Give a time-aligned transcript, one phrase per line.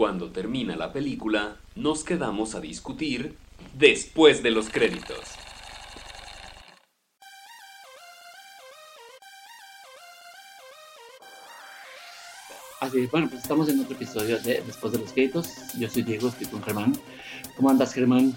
[0.00, 3.36] Cuando termina la película, nos quedamos a discutir
[3.74, 5.18] después de los créditos.
[12.80, 15.50] Así, bueno, pues estamos en otro episodio de Después de los créditos.
[15.78, 16.94] Yo soy Diego, estoy con Germán.
[17.56, 18.34] ¿Cómo andas, Germán?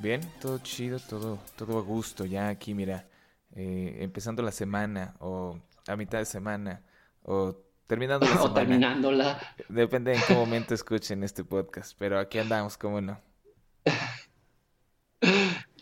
[0.00, 2.24] Bien, todo chido, todo, todo a gusto.
[2.24, 3.08] Ya aquí, mira,
[3.56, 5.58] eh, empezando la semana o
[5.88, 6.84] a mitad de semana
[7.24, 8.54] o terminando la o semana.
[8.54, 9.54] terminándola.
[9.68, 13.18] Depende en qué momento escuchen este podcast, pero aquí andamos, ¿cómo no?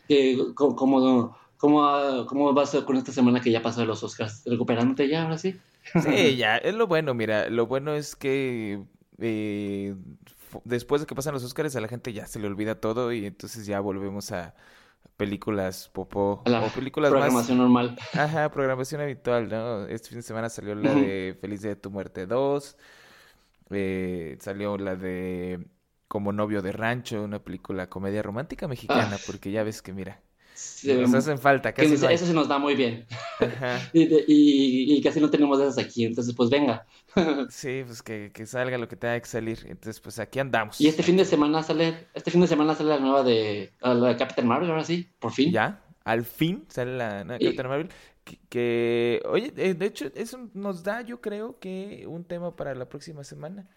[0.08, 4.45] Eh, ¿cómo, cómo, cómo, vas con esta semana que ya pasó de los Oscars?
[4.46, 5.60] ¿Recuperándote ya, ahora sí?
[6.00, 8.84] Sí, ya, es lo bueno, mira, lo bueno es que
[9.18, 9.96] eh,
[10.62, 13.26] después de que pasan los Oscars a la gente ya se le olvida todo y
[13.26, 14.54] entonces ya volvemos a
[15.16, 17.20] películas popó la o películas más...
[17.20, 17.96] programación normal.
[18.12, 19.87] Ajá, programación habitual, ¿no?
[19.87, 22.77] Este fin de semana salió la de Feliz Día de tu Muerte 2,
[23.70, 25.66] eh, salió la de
[26.09, 29.20] Como novio de rancho, una película comedia romántica mexicana, Ah.
[29.26, 30.20] porque ya ves que mira,
[30.85, 32.15] nos hacen falta, que casi no hay.
[32.15, 33.07] eso se nos da muy bien.
[33.93, 36.87] Y, y- y casi no tenemos esas aquí, entonces pues venga.
[37.51, 39.59] Sí, pues que, que salga lo que tenga que salir.
[39.68, 40.80] Entonces, pues aquí andamos.
[40.80, 43.95] Y este fin de semana sale, este fin de semana sale la nueva de, la
[43.95, 45.51] de Captain Marvel, ahora sí, por fin.
[45.52, 47.88] Ya, al fin sale la nueva Y- Capitana Marvel.
[48.24, 52.74] Que, que- oye, eh, de hecho, eso nos da, yo creo que un tema para
[52.74, 53.68] la próxima semana.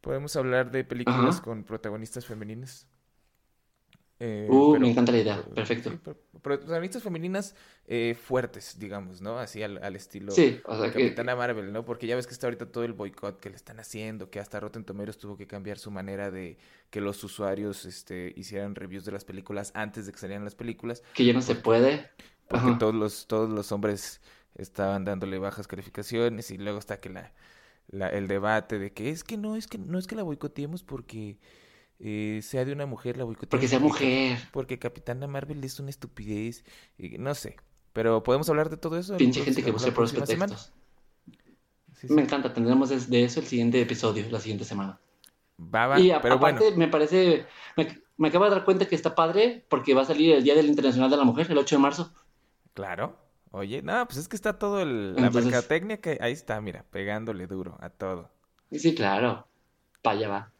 [0.00, 1.42] Podemos hablar de películas Ajá.
[1.42, 2.86] con protagonistas femeninas.
[4.24, 5.90] Eh, Uh, pero- me encanta la idea, pero- perfecto.
[5.90, 7.56] sí, pero- protagonistas femeninas
[7.88, 9.38] eh, fuertes, digamos, ¿no?
[9.40, 11.84] Así al, al estilo Sí, o sea que, Capitana Marvel, ¿no?
[11.84, 14.60] Porque ya ves que está ahorita todo el boicot que le están haciendo, que hasta
[14.60, 16.56] Rotten Tomatoes tuvo que cambiar su manera de
[16.90, 21.02] que los usuarios este, hicieran reviews de las películas antes de que salieran las películas,
[21.14, 22.08] que ya no se puede.
[22.46, 22.78] porque Ajá.
[22.78, 24.20] todos los, todos los hombres
[24.54, 27.32] estaban dándole bajas calificaciones y luego está que la,
[27.88, 30.82] la- el debate de que es que no, es que no es que la boicoteemos
[30.84, 31.38] porque
[32.04, 34.38] eh, sea de una mujer, la boicoteamos Porque sea mujer.
[34.52, 36.64] porque Capitana Marvel es una estupidez,
[36.98, 37.56] no sé.
[37.92, 40.72] Pero podemos hablar de todo eso Pinche gente que la busca por los pretextos.
[41.94, 42.12] Sí, sí.
[42.12, 44.98] Me encanta, tendremos de eso el siguiente episodio, la siguiente semana.
[45.60, 46.56] Va, va, Y a- pero bueno.
[46.58, 50.06] aparte, me parece, me, me acabo de dar cuenta que está padre porque va a
[50.06, 52.12] salir el Día del Internacional de la Mujer, el 8 de marzo.
[52.74, 53.16] Claro.
[53.52, 56.84] Oye, no, pues es que está todo el, la Entonces- mercadotecnia que ahí está, mira,
[56.90, 58.30] pegándole duro a todo.
[58.72, 59.46] Sí, claro.
[60.00, 60.51] Para allá va.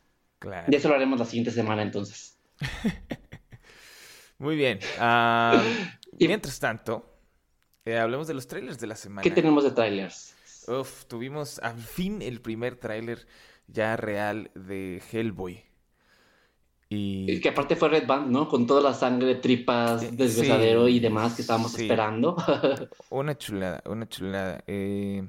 [0.43, 0.67] Claro.
[0.69, 2.37] Ya eso lo haremos la siguiente semana entonces.
[4.39, 4.79] Muy bien.
[6.19, 7.17] Y- mientras tanto,
[7.85, 9.23] eh, hablemos de los trailers de la semana.
[9.23, 10.35] ¿Qué tenemos de trailers?
[10.69, 13.27] Uf, tuvimos al fin el primer tráiler
[13.67, 15.65] ya real de Hellboy.
[16.91, 18.47] Y Que aparte fue Red Band, ¿no?
[18.49, 21.83] Con toda la sangre, tripas, Eh, deshuesadero sí, y demás que estábamos sí.
[21.83, 22.37] esperando.
[23.11, 24.63] Una chulada, una chulada.
[24.67, 25.27] Eh,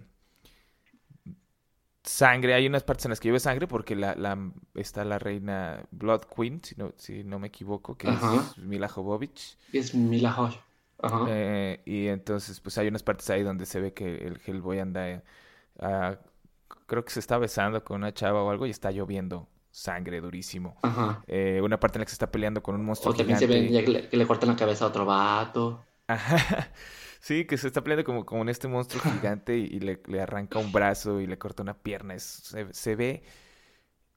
[2.03, 4.37] sangre, hay unas partes en las que llueve sangre porque la, la-
[4.75, 8.35] está la reina Blood Queen, si no, si no me equivoco, que Ajá.
[8.35, 9.57] es Mila Jovovich.
[9.71, 10.51] es Mila.
[11.01, 11.25] Ajá.
[11.29, 15.21] Eh, y entonces, pues hay unas partes ahí donde se ve que el Hellboy anda,
[15.79, 16.17] ah,
[16.87, 20.77] creo que se está besando con una chava o algo y está lloviendo sangre durísimo.
[20.81, 21.23] Ajá.
[21.27, 23.47] Eh, una parte en la que se está peleando con un monstruo O también se
[23.47, 25.83] ve le, que le cortan la cabeza a otro vato.
[26.07, 26.69] Ajá.
[27.25, 30.59] Sí, que se está peleando como con este monstruo gigante y, y le, le arranca
[30.59, 32.15] un brazo y le corta una pierna.
[32.15, 33.23] Es- se, se ve.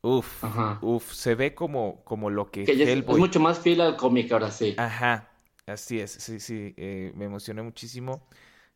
[0.03, 0.81] Uf, Ajá.
[0.83, 3.21] uf, se ve como, como lo que Que ya es, Hellboy.
[3.21, 4.75] mucho más fiel al cómic ahora sí.
[4.77, 5.31] Ajá,
[5.67, 6.75] así es, sí, sí.
[6.77, 8.27] eh, me emocioné muchísimo.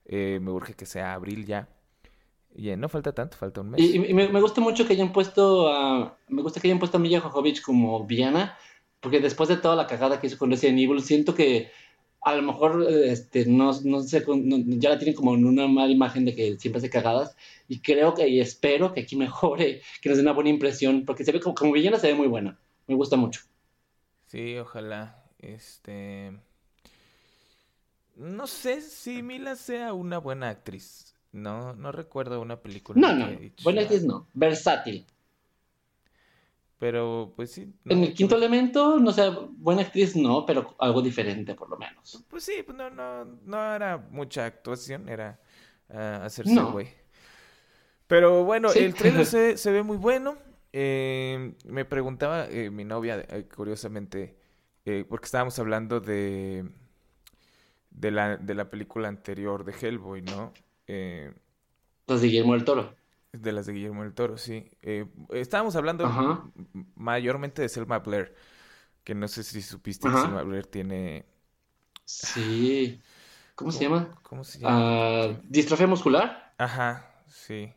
[0.05, 1.69] eh, me urge que sea abril ya.
[2.55, 3.81] Y eh, no falta tanto, falta un mes.
[3.81, 6.17] Y, y me, me gusta mucho que hayan puesto a.
[6.29, 8.57] Me gusta que hayan puesto a Milla Jovovich como villana.
[9.01, 11.71] Porque después de toda la cagada que hizo con Resident Evil, siento que
[12.23, 15.91] a lo mejor este, no, no sé, no- ya la tienen como en una mala
[15.91, 17.37] imagen de que siempre hace cagadas.
[17.69, 21.05] Y creo que, y espero que aquí mejore, que nos dé una buena impresión.
[21.07, 22.59] Porque se ve como, como villana, se ve muy buena.
[22.87, 23.43] Me gusta mucho.
[24.27, 25.25] Sí, ojalá.
[25.39, 26.33] Este.
[28.17, 31.15] No sé si Mila sea una buena actriz.
[31.33, 33.29] No, no recuerdo una película No, no,
[33.63, 34.27] buena actriz no.
[34.35, 35.07] Versátil.
[36.81, 37.73] Pero, pues sí.
[37.85, 42.25] En el quinto elemento, no sé, buena actriz no, pero algo diferente por lo menos.
[42.29, 45.41] Pues sí, pues no, no, no era mucha actuación, era
[45.91, 46.73] ah, hacerse No.
[46.73, 46.89] güey.
[48.07, 48.81] Pero bueno, Sí.
[48.81, 50.37] el trailer se, se ve muy bueno.
[50.73, 54.37] Eh, me preguntaba eh, mi novia, eh, curiosamente,
[55.09, 56.65] porque estábamos hablando de,
[57.91, 60.53] de la, de la película anterior de Hellboy, ¿no?
[60.87, 61.33] Eh,
[62.07, 62.95] de Guillermo del Toro.
[63.33, 64.71] De las de Guillermo del Toro, sí.
[64.83, 66.45] Eh, estábamos hablando Ajá.
[66.95, 68.35] mayormente de Selma Blair,
[69.05, 70.23] que no sé si supiste que.
[70.23, 71.27] Selma Blair tiene...
[72.05, 73.01] Sí.
[73.55, 74.09] ¿Cómo se llama?
[74.23, 74.79] ¿Cómo se llama?
[74.81, 76.55] Ah, distrofia muscular.
[76.57, 77.73] Ajá, sí.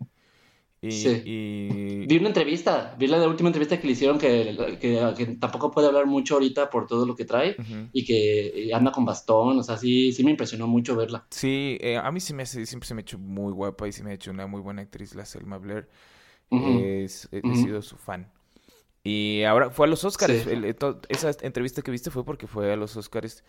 [0.86, 1.22] Y, Sí.
[1.26, 5.72] y- Vi una entrevista, vi la última entrevista que le hicieron que, que, que tampoco
[5.72, 7.56] puede hablar mucho ahorita por todo lo que trae
[7.94, 11.26] y que anda con bastón, o sea, sí, sí me impresionó mucho verla.
[11.30, 13.94] Sí, eh, a mí sí me hace, siempre se me ha hecho muy guapa y
[13.94, 15.88] se me ha hecho una muy buena actriz, la Selma Blair.
[16.52, 18.30] Es- he, sido su fan.
[19.06, 20.44] Y ahora fue a los Oscars.
[20.44, 20.50] Sí.
[20.50, 23.44] el- eh, to- esa entrevista que viste fue porque fue a los Oscars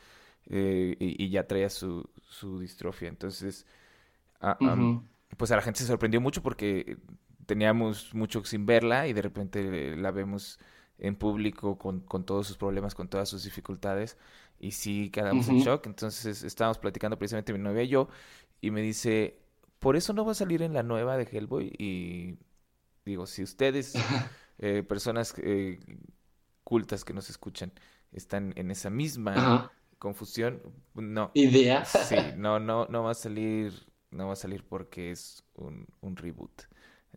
[0.48, 3.08] eh, y, y ya traía su, su distrofia.
[3.08, 3.66] Entonces,
[4.40, 4.56] a-
[5.36, 6.96] pues a la gente se sorprendió mucho porque
[7.46, 10.58] teníamos mucho sin verla y de repente la vemos
[10.98, 14.16] en público con, con todos sus problemas, con todas sus dificultades
[14.58, 15.86] y sí quedamos en shock.
[15.86, 18.08] Entonces estábamos platicando precisamente mi novia y yo
[18.60, 19.38] y me dice,
[19.78, 22.38] por eso no va a salir en la nueva de Hellboy y
[23.04, 23.94] digo, si ustedes,
[24.58, 25.78] eh, personas eh,
[26.62, 27.72] cultas que nos escuchan,
[28.12, 30.62] están en esa misma confusión,
[30.94, 31.30] no.
[31.34, 31.84] Idea.
[31.84, 33.72] Sí, no, no, no va a salir,
[34.10, 36.62] no va a salir porque es un, un reboot,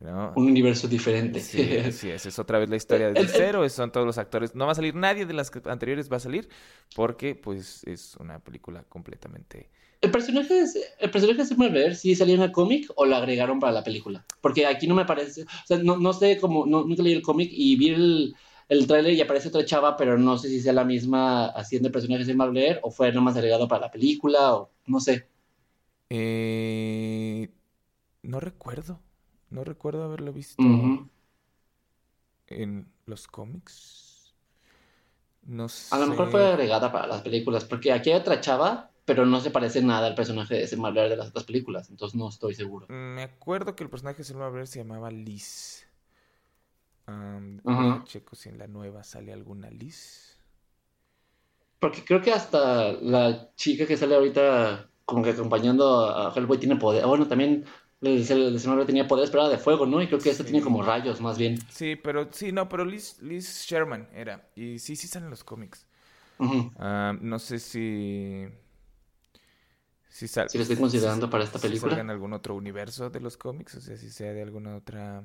[0.01, 0.33] ¿no?
[0.35, 1.39] Un universo diferente.
[1.39, 4.17] Sí, así es, es otra vez la historia desde El- el- cero, son todos los
[4.17, 6.49] actores, no va a salir nadie de las anteriores va a salir
[6.95, 9.69] porque pues es una película completamente...
[9.99, 10.67] ¿El personaje, de-
[10.99, 14.25] el personaje de Blair sí salió en el cómic o lo agregaron para la película?
[14.41, 17.21] Porque aquí no me parece, o sea, no, no sé cómo, no, nunca leí el
[17.23, 18.35] cómic y vi el,
[18.69, 21.91] el tráiler y aparece otra chava, pero no sé si sea la misma haciendo el
[21.93, 25.27] personaje de Blair o fue nomás agregado para la película o no sé.
[26.09, 27.49] Eh,
[28.23, 29.01] no recuerdo,
[29.49, 30.63] no recuerdo haberlo visto
[32.47, 34.33] en los cómics.
[35.43, 36.31] No A lo mejor sé.
[36.31, 40.07] fue agregada para las películas, porque aquí hay otra chava, pero no se parece nada
[40.07, 42.87] al personaje de Selma Blair de las otras películas, entonces no estoy seguro.
[42.89, 45.87] Me acuerdo que el personaje de Selma Blair se llamaba Liz.
[47.05, 47.39] Ajá.
[47.63, 50.37] deja checo si en la nueva sale alguna Liz.
[51.79, 56.75] Porque creo que hasta la chica que sale ahorita como que acompañando a Hellboy tiene
[56.75, 57.05] poder.
[57.05, 57.65] Bueno, también
[58.01, 60.01] el el tenía poderes, pero era de fuego, ¿no?
[60.01, 60.51] Y creo que esta Sí.
[60.51, 61.57] tiene como rayos, más bien.
[61.69, 64.49] Sí, pero sí, no, pero Liz, Liz Sherman era.
[64.55, 65.85] Y sí, sí salen los cómics.
[66.77, 68.47] Am, no sé si.
[70.09, 71.91] Si, sal- Si lo estoy considerando para esta si película.
[71.91, 75.23] salga en algún otro universo de los cómics, o sea, si sea de alguna otra.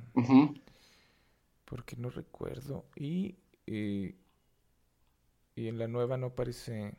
[1.64, 2.84] Porque no recuerdo.
[2.96, 3.36] Y,
[3.66, 4.14] y,
[5.54, 6.94] y en la nueva no aparece.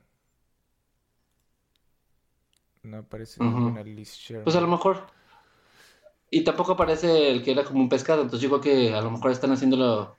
[2.83, 3.49] No aparece Ujú.
[3.57, 4.43] ninguna Liz Sherman.
[4.45, 5.07] Pues a lo mejor.
[6.35, 9.12] Y tampoco aparece el que era como un pescado, entonces yo creo que a lo
[9.12, 10.15] mejor están haciéndolo.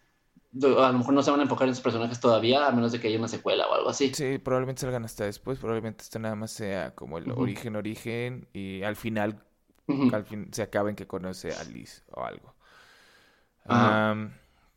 [0.62, 3.00] A lo mejor no se van a enfocar en sus personajes todavía, a menos de
[3.00, 4.14] que haya una secuela o algo así.
[4.14, 5.58] Sí, probablemente salgan hasta después.
[5.58, 8.46] Probablemente esto nada más sea como el origen, origen.
[8.52, 9.42] Y al final,
[9.88, 10.14] Ujú.
[10.14, 12.54] al fin se acaben que conoce a Liz o algo.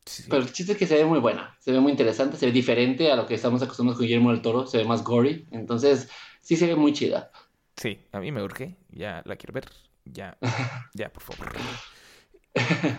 [0.05, 0.23] Sí.
[0.29, 2.51] Pero el chiste es que se ve muy buena, se ve muy interesante, se ve
[2.51, 6.09] diferente a lo que estamos acostumbrados con Guillermo del Toro, se ve más gory, entonces
[6.41, 7.29] sí se ve muy chida.
[7.75, 9.65] Sí, a mí me urge, ya la quiero ver,
[10.11, 10.37] ya,
[10.93, 11.47] ya, por favor.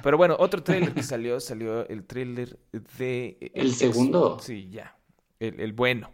[0.02, 2.58] Pero bueno, otro trailer que salió, salió el trailer
[2.98, 3.50] de...
[3.54, 4.38] ¿El segundo?
[4.40, 4.96] Sí, ya,
[5.40, 6.12] el, el bueno.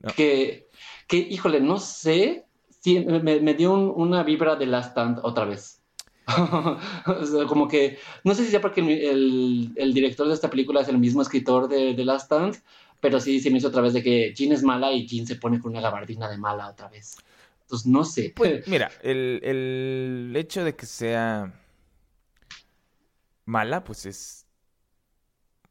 [0.00, 0.10] ¿no?
[0.14, 0.68] Que,
[1.08, 2.44] que, híjole, no sé,
[2.80, 5.80] sí, me, me dio un- una vibra de Last Stand otra vez.
[7.06, 10.48] O sea, como que, no sé si sea porque el, el- el director de esta
[10.48, 12.62] película es el mismo escritor de, de Last Stand,
[13.00, 15.34] pero sí se me hizo otra vez de que Jean es mala y Jean se
[15.36, 17.16] pone con una gabardina de mala otra vez.
[17.70, 18.32] Entonces, no sé.
[18.36, 21.52] Pues mira, el, el hecho de que sea
[23.46, 24.46] mala, pues es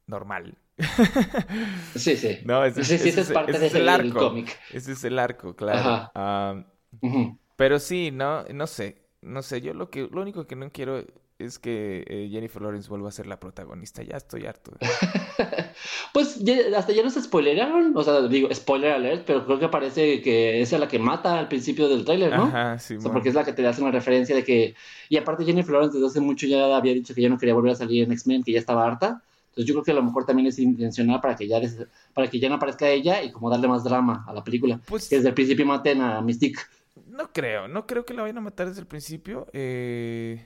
[0.08, 0.58] normal.
[1.96, 2.40] Sí, sí.
[2.46, 4.20] No, ese, Sí, sí, ese esa es parte ese es el del arco.
[4.30, 4.58] cómic.
[4.72, 6.12] Ese es el arco, claro.
[7.02, 7.38] Ujú.
[7.56, 11.04] Pero sí, no, no sé, no sé, yo lo que, lo único que no quiero
[11.40, 14.72] es que eh, Jennifer Lawrence vuelva a ser la protagonista, ya estoy harto.
[16.14, 20.22] Pues ya- hasta ya nos spoileraron, o sea, digo, spoiler alert, pero creo que parece
[20.22, 22.44] que esa es la que mata al principio del tráiler, ¿no?
[22.46, 24.76] Ajá, sí, O sea, porque es la que te hace una referencia de que...
[25.08, 27.72] Y aparte Jennifer Lawrence desde hace mucho ya había dicho que ya no quería volver
[27.72, 29.22] a salir en X-Men, que ya estaba harta.
[29.50, 32.30] Entonces yo creo que a lo mejor también es intencional para que ya, des- para
[32.30, 34.80] que ya no aparezca ella y como darle más drama a la película.
[34.86, 36.60] Pues Que desde el principio maten a Mystique.
[37.08, 39.48] no creo, no creo que la vayan a matar desde el principio.
[39.54, 40.44] eh,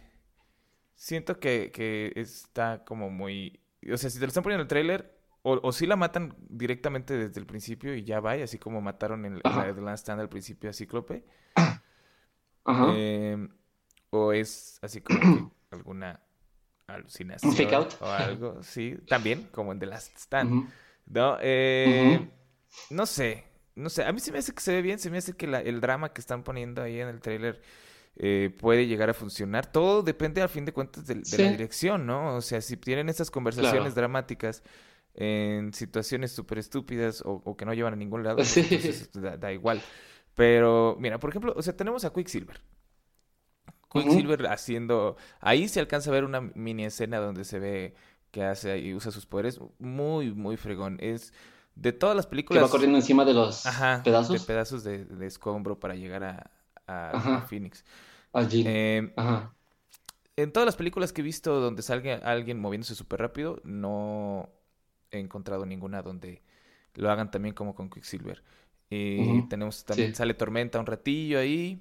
[0.95, 3.59] siento que, que está como muy,
[3.91, 6.35] o sea, si te lo están poniendo en el tráiler, o, o si la matan
[6.39, 9.81] directamente desde el principio y ya va, y así como mataron en, en la de
[9.81, 11.25] Last Stand al principio a Cíclope.
[12.65, 12.93] Ajá.
[12.95, 13.47] Eh,
[14.09, 16.21] o es así como que alguna
[16.87, 17.93] alucinación Un fake out.
[17.99, 20.69] o algo, sí, también como en The Last Stand.
[21.07, 21.37] ¿no?
[21.41, 22.29] Eh,
[22.89, 23.43] no sé,
[23.75, 25.47] no sé, a mí se me hace que se ve bien, se me hace que
[25.47, 27.61] la- el drama que están poniendo ahí en el tráiler
[28.15, 29.71] eh, puede llegar a funcionar.
[29.71, 32.35] Todo depende al fin de cuentas de, la dirección, ¿no?
[32.35, 33.95] O sea, si tienen estas conversaciones Claro.
[33.95, 34.63] dramáticas
[35.15, 38.61] en situaciones súper estúpidas o, o que no llevan a ningún lado, Sí.
[38.61, 39.81] entonces da, da igual.
[40.35, 42.59] Pero, mira, por ejemplo, o sea, tenemos a Quicksilver
[43.93, 45.17] Quicksilver haciendo...
[45.39, 47.95] Ahí se alcanza a ver una mini escena donde se ve
[48.31, 49.59] que hace y usa sus poderes.
[49.79, 50.97] Muy, muy fregón.
[50.99, 51.31] Es
[51.75, 52.61] de todas las películas...
[52.61, 53.63] Que va corriendo encima de los
[54.03, 54.41] pedazos.
[54.41, 56.51] De pedazos de, escombro para llegar a,
[56.87, 57.83] a, Phoenix.
[58.31, 58.63] Allí.
[58.65, 59.53] Eh, Ajá.
[60.35, 64.49] En todas las películas que he visto donde salga alguien moviéndose súper rápido, no
[65.11, 66.41] he encontrado ninguna donde
[66.95, 68.43] lo hagan también como con Quicksilver.
[68.89, 71.79] Y tenemos también, sale Tormenta un ratillo ahí.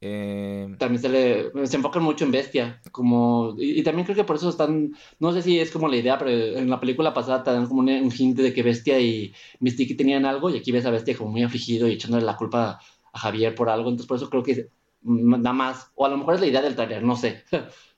[0.00, 0.72] Eh...
[0.78, 4.92] También se, se enfocan mucho en Bestia, como, y, también creo que por eso están,
[5.18, 7.80] no sé si es como la idea, pero en la película pasada te dan como
[7.80, 11.16] un, un hint de que Bestia y Mystique tenían algo, y aquí ves a Bestia
[11.16, 12.78] como muy afligido y echándole la culpa
[13.12, 14.70] a Javier por algo, entonces por eso creo que
[15.02, 17.44] nada más, o a lo mejor es la idea del trailer, no sé.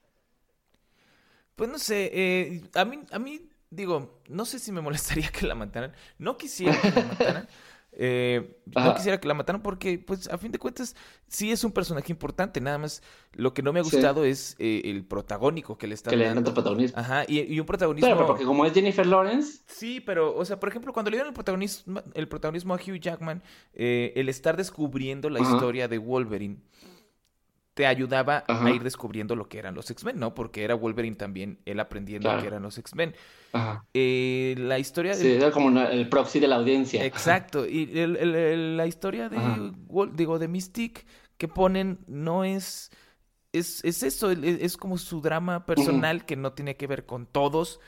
[1.57, 5.47] Pues no sé, eh, a mí, a mí, digo, no sé si me molestaría que
[5.47, 7.49] la mataran, no quisiera que la mataran.
[7.93, 10.95] Eh, no quisiera que la mataran porque, pues, a fin de cuentas,
[11.27, 12.61] sí es un personaje importante.
[12.61, 16.11] Nada más, lo que no me ha gustado es eh, el protagónico que le está
[16.11, 16.99] que le dan tanto protagonismo.
[16.99, 18.09] Ajá, y, un protagonismo...
[18.09, 19.63] Pero, porque como es Jennifer Lawrence...
[19.67, 23.01] Sí, pero, o sea, por ejemplo, cuando le dieron el protagonismo, el protagonismo a Hugh
[23.01, 23.43] Jackman,
[23.75, 26.59] eh, el estar descubriendo la historia de Wolverine
[27.81, 30.35] te ayudaba a ir descubriendo lo que eran los X-Men, ¿no?
[30.35, 33.15] Porque era Wolverine también, él aprendiendo lo que eran los X-Men.
[33.95, 35.23] Eh, la historia de...
[35.23, 37.03] Sí, era como el proxy de la audiencia.
[37.07, 37.67] Exacto.
[37.67, 39.39] Y la historia de,
[40.13, 41.07] digo, de Mystique
[41.39, 42.91] que ponen no es...
[43.53, 47.81] Es, es eso, es, como su drama personal que no tiene que ver con todos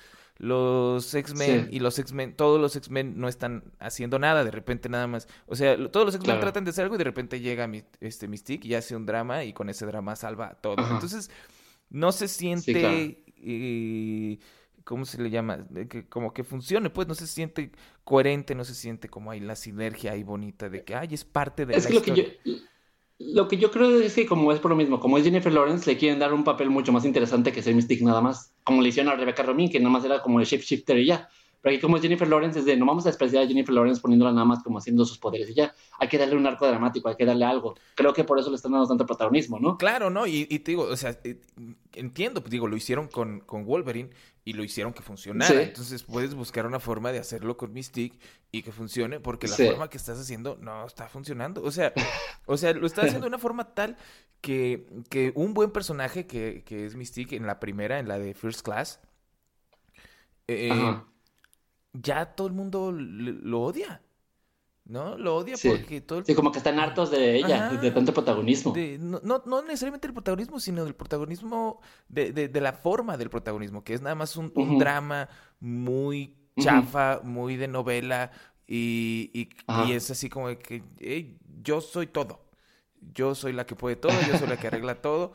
[0.43, 5.07] los X-Men y los X-Men, todos los X-Men no están haciendo nada, de repente nada
[5.07, 5.29] más.
[5.47, 7.71] O sea, todos los X-Men tratan de hacer algo y de repente llega
[8.01, 10.85] este Mystique y hace un drama y con ese drama salva todo.
[10.91, 11.31] Entonces,
[11.91, 13.23] no se siente.
[13.37, 14.41] Eh,
[14.83, 15.65] ¿Cómo se le llama?
[15.89, 17.71] Que, como que funcione, pues no se siente
[18.03, 21.67] coherente, no se siente como hay la sinergia ahí bonita de que, ay, es parte
[21.67, 22.25] de es la historia.
[22.43, 22.57] Que yo
[23.19, 25.89] lo que yo creo es que como es por lo mismo, como es Jennifer Lawrence,
[25.91, 28.55] le quieren dar un papel mucho más interesante que ser Mystique nada más.
[28.65, 31.29] Como le hicieron a Rebecca Romijn, que nada más era como el shifter y ya.
[31.63, 34.01] Pero aquí como es Jennifer Lawrence, es de no vamos a despreciar a Jennifer Lawrence
[34.01, 35.73] poniéndola nada más como haciendo sus poderes y ya.
[35.99, 37.77] Hay que darle un arco dramático, hay que darle algo.
[37.95, 39.79] Creo que por eso le están dando tanto protagonismo, ¿no?
[39.79, 40.27] Claro, ¿no?
[40.27, 41.17] Y, te digo, o sea,
[41.95, 44.11] entiendo, pues digo, lo hicieron con, con Wolverine
[44.45, 45.63] y lo hicieron que funcionara.
[45.63, 48.19] Entonces puedes buscar una forma de hacerlo con Mystique
[48.51, 51.63] y que funcione, porque la forma que estás haciendo no está funcionando.
[51.63, 51.93] O sea,
[52.47, 53.97] o sea, lo estás haciendo de una forma tal
[54.41, 58.35] que, que un buen personaje que, que es Mystique en la primera, en la de
[58.35, 58.99] First Class,
[60.49, 60.71] eh,
[61.93, 64.03] ya todo el mundo lo odia.
[64.85, 65.17] ¿No?
[65.17, 66.27] Lo odia porque todo el...
[66.27, 68.75] Sí, como que están hartos de ella, de tanto protagonismo.
[68.99, 73.95] no, no, necesariamente el protagonismo, sino del protagonismo, de, de, la forma del protagonismo, que
[73.95, 75.29] es nada más un, drama
[75.61, 78.33] muy chafa, muy de novela,
[78.67, 80.83] y, y, es así como que
[81.63, 82.45] yo soy todo.
[83.15, 85.33] Yo soy la que puede todo, yo soy la que arregla todo.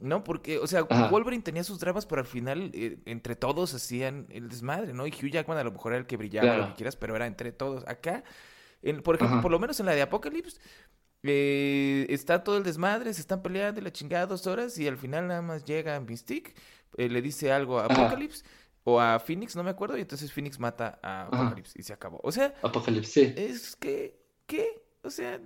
[0.00, 0.24] ¿No?
[0.24, 4.48] Porque, o sea, Wolverine tenía sus dramas, pero al final eh, entre todos hacían el
[4.48, 5.06] desmadre, ¿no?
[5.06, 7.26] Y Hugh Jackman a lo mejor era el que brillaba, lo que quieras, pero era
[7.26, 7.86] entre todos.
[7.86, 8.24] Acá
[9.02, 10.58] por ejemplo, por lo menos en la de Apocalypse,
[11.22, 15.28] eh, está todo el desmadre, se están peleando la chingada dos horas y al final
[15.28, 16.54] nada más llega Mystique,
[16.96, 18.44] eh, le dice algo a Apocalypse
[18.84, 22.20] o a Phoenix, no me acuerdo, y entonces Phoenix mata a Apocalypse y se acabó.
[22.22, 23.34] O sea, Apocalypse, sí.
[23.36, 24.82] Es que, ¿qué?
[25.02, 25.38] O sea...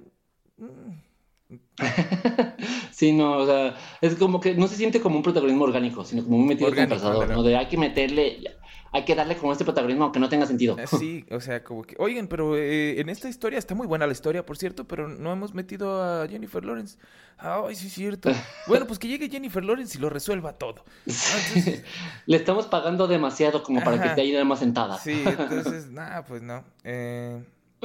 [0.57, 1.14] Mm.
[2.91, 6.25] sí, no, o sea, es como que no se siente como un protagonismo orgánico, sino
[6.25, 7.43] como un metido orgánico, ¿no?
[7.43, 8.57] De hay que meterle,
[8.93, 10.79] hay que darle como este protagonismo aunque no tenga sentido.
[10.79, 14.07] Eh, sí, o sea, como que, oigan, pero eh, en esta historia está muy buena
[14.07, 16.99] la historia, por cierto, pero no hemos metido a Jennifer Lawrence.
[17.37, 18.31] Ay, sí es cierto.
[18.69, 20.85] bueno, pues que llegue Jennifer Lawrence y lo resuelva todo.
[22.27, 24.97] Le estamos pagando demasiado como para que esté ahí más sentada.
[24.99, 26.65] Sí, entonces, nada, pues no.
[26.85, 27.43] Eh,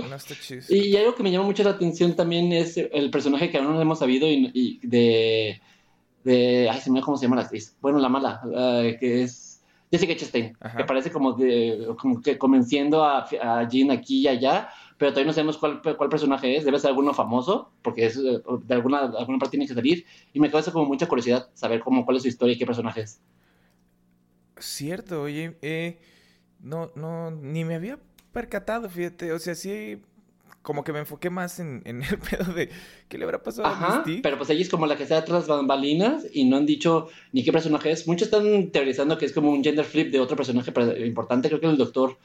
[0.07, 0.61] no está chido.
[0.69, 3.81] Y algo que me llama mucho la atención también es el personaje que aún no
[3.81, 5.61] hemos sabido y, de,
[6.23, 6.69] de...
[6.69, 7.75] Ay, se me cómo se llama la actriz.
[7.81, 8.41] Bueno, la mala,
[8.99, 14.21] que es Jessica Chastain, que parece como, de, como que convenciendo a, a Jean aquí
[14.21, 18.05] y allá, pero todavía no sabemos cuál, cuál personaje es, debe ser alguno famoso, porque
[18.05, 21.79] es, de alguna, alguna parte tiene que salir, y me causa como mucha curiosidad saber
[21.79, 23.21] cómo, cuál es su historia y qué personaje es.
[24.57, 25.99] Cierto, oye, eh,
[26.59, 27.97] no, no, ni me había
[28.31, 30.01] percatado, fíjate, o sea, sí
[30.61, 32.69] como que me enfoqué más en, en, el pedo de
[33.07, 34.21] qué le habrá pasado a Mystique.
[34.21, 37.43] Pero pues ella es como la que está detrás bambalinas y no han dicho ni
[37.43, 38.07] qué personaje es.
[38.07, 40.71] Muchos están teorizando que es como un gender flip de otro personaje
[41.05, 41.47] importante.
[41.47, 42.17] Creo que el doctor,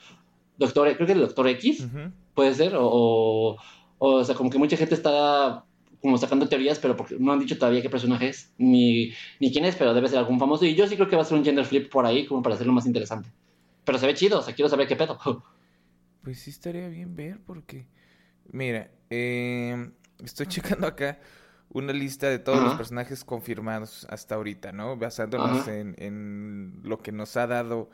[0.58, 1.86] doctor creo que el doctor X
[2.34, 2.74] puede ser.
[2.76, 3.56] O,
[3.98, 5.64] o, sea, como que mucha gente está
[6.02, 9.64] como sacando teorías, pero porque no han dicho todavía qué personaje es, ni, ni quién
[9.64, 10.66] es, pero debe ser algún famoso.
[10.66, 12.56] Y yo sí creo que va a ser un gender flip por ahí, como para
[12.56, 13.30] hacerlo más interesante.
[13.84, 15.18] Pero se ve chido, o sea, quiero saber qué pedo.
[16.24, 17.86] Pues sí estaría bien ver, porque
[18.52, 21.18] Mira, em, estoy checando acá
[21.70, 24.96] una lista de todos los personajes confirmados hasta ahorita, ¿no?
[24.96, 27.90] Basándonos en, en, lo que nos ha dado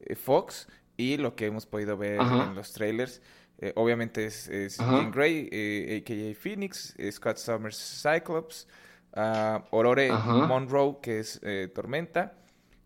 [0.00, 3.20] eh, Fox y lo que hemos podido ver en los trailers.
[3.58, 6.14] Eh, obviamente es, es Jean Grey, a.k.a.
[6.14, 8.68] Eh, Phoenix, Scott Summers Cyclops,
[9.16, 11.40] uh, Aurore Monroe, que es
[11.74, 12.34] Tormenta,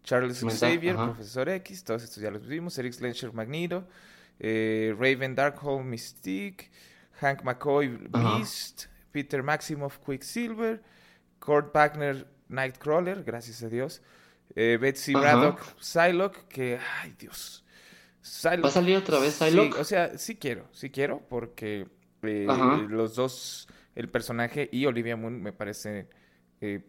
[0.03, 3.87] Charles Xavier, Profesor X, todos estos ya los vimos, Eric Slencher Magneto,
[4.41, 6.71] Raven Darkhold Mystique,
[7.21, 10.83] Hank McCoy Beast, Peter Maximoff Quicksilver,
[11.39, 14.03] Kurt Wagner Nightcrawler, gracias a Dios,
[14.55, 17.65] Betsy Braddock Psylocke, que, ay Dios,
[18.45, 19.75] ¿Va a salir otra vez Psylocke?
[19.75, 21.87] Sí, o sea, sí quiero, sí quiero, porque
[22.23, 22.47] eh,
[22.89, 26.09] los dos, el personaje y Olivia Moon me parece
[26.61, 26.85] eh,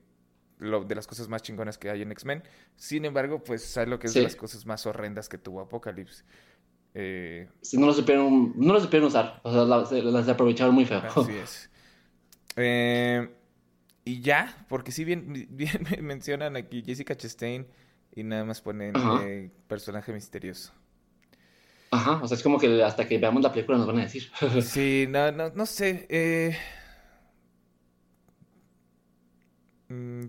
[0.58, 2.44] lo, de las cosas más chingonas que hay en X-Men.
[2.76, 6.24] Sin embargo, pues Psylocke es de las cosas más horrendas que tuvo Apocalypse.
[7.02, 7.48] Eh...
[7.74, 11.02] no lo supieron, no lo supieron usar, o sea, las, aprovecharon muy feo.
[11.16, 11.70] Así es.
[12.58, 13.30] Eh,
[14.04, 17.66] y ya, porque si bien, bien mencionan aquí Jessica Chastain
[18.14, 18.94] y nada más ponen
[19.68, 20.74] personaje misterioso.
[21.92, 24.30] Ajá, o sea, es como que hasta que veamos la película nos van a decir.
[24.62, 26.06] sí, no, no, no sé.
[26.10, 26.58] Eh...
[29.88, 30.26] Mm,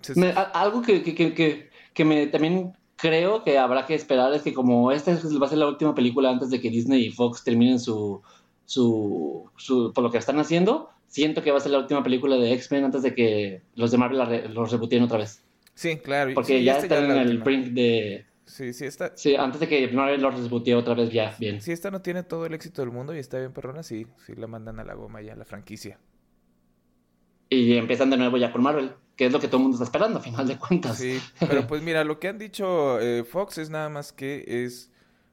[0.55, 4.93] algo que, que, que, que, me también creo que habrá que esperar es que como
[4.93, 8.23] esta va a ser la última película antes de que Disney y Fox terminen su,
[8.65, 12.37] su, su por lo que están haciendo, siento que va a ser la última película
[12.37, 15.43] de X-Men antes de que los de Marvel los rebooten otra vez.
[15.75, 16.33] Sí, claro.
[16.35, 19.17] Porque ya están en el brink de, Sí, sí, está.
[19.17, 21.61] Sí, antes de que Marvel lo resbutee otra vez ya, bien.
[21.61, 24.35] Si esta no tiene todo el éxito del mundo y está bien perrona, sí, sí
[24.35, 26.01] la mandan a la goma ya, la franquicia.
[27.49, 29.85] Y empiezan de nuevo ya con Marvel, que es lo que todo el mundo está
[29.85, 30.97] esperando, a final de cuentas.
[30.97, 34.91] Sí, pero pues mira, lo que han dicho eh, Fox es nada más que es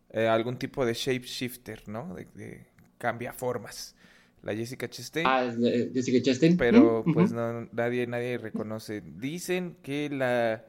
[0.10, 2.14] eh, algún tipo de shapeshifter, ¿no?
[2.36, 2.68] De,
[2.98, 3.96] cambia formas.
[4.44, 5.26] La Jessica Chastain.
[5.26, 5.50] Ah,
[5.94, 6.58] Jessica Chastain.
[6.58, 9.02] Pero pues no, nadie, nadie reconoce.
[9.02, 10.66] Dicen que la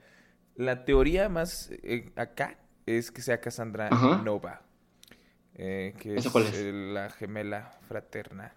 [0.58, 3.90] la teoría más eh, acá es que sea Cassandra
[4.24, 4.62] Nova,
[5.54, 8.54] eh, que es, la gemela fraterna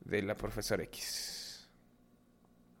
[0.00, 1.45] de la profesora X.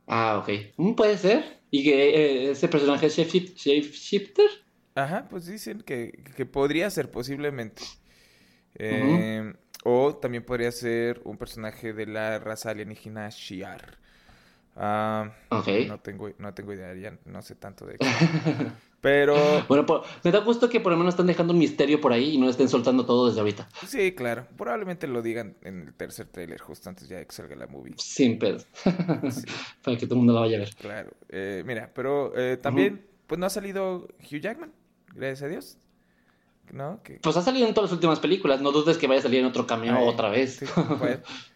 [0.06, 0.50] Ah, ok.
[0.76, 1.60] Mm, puede ser.
[1.70, 4.46] ¿Y que eh, ese personaje es shapeshifter?
[4.94, 6.12] Ajá, pues dicen que,
[6.50, 7.82] podría ser posiblemente.
[9.84, 13.98] O también podría ser un personaje de la raza alienígena Shiar.
[14.78, 18.04] Ah, no, tengo, no tengo idea, ya no sé tanto de eso.
[19.00, 19.64] Pero.
[19.68, 19.86] Bueno,
[20.22, 22.50] me da gusto que por lo menos están dejando un misterio por ahí y no
[22.50, 23.68] estén soltando todo desde ahorita.
[23.86, 24.46] Sí, claro.
[24.56, 27.94] Probablemente lo digan en el tercer trailer, justo antes ya de que salga la movie.
[27.96, 28.58] Sin pedo.
[29.82, 30.74] Para que todo el mundo la vaya a ver.
[30.74, 31.10] Claro.
[31.28, 34.72] Eh, mira, pero eh, también, pues no ha salido Hugh Jackman,
[35.14, 35.78] gracias a Dios.
[36.72, 37.00] ¿No?
[37.22, 38.60] Pues ha salido en todas las últimas películas.
[38.60, 40.64] No dudes que vaya a salir en otro cameo otra vez.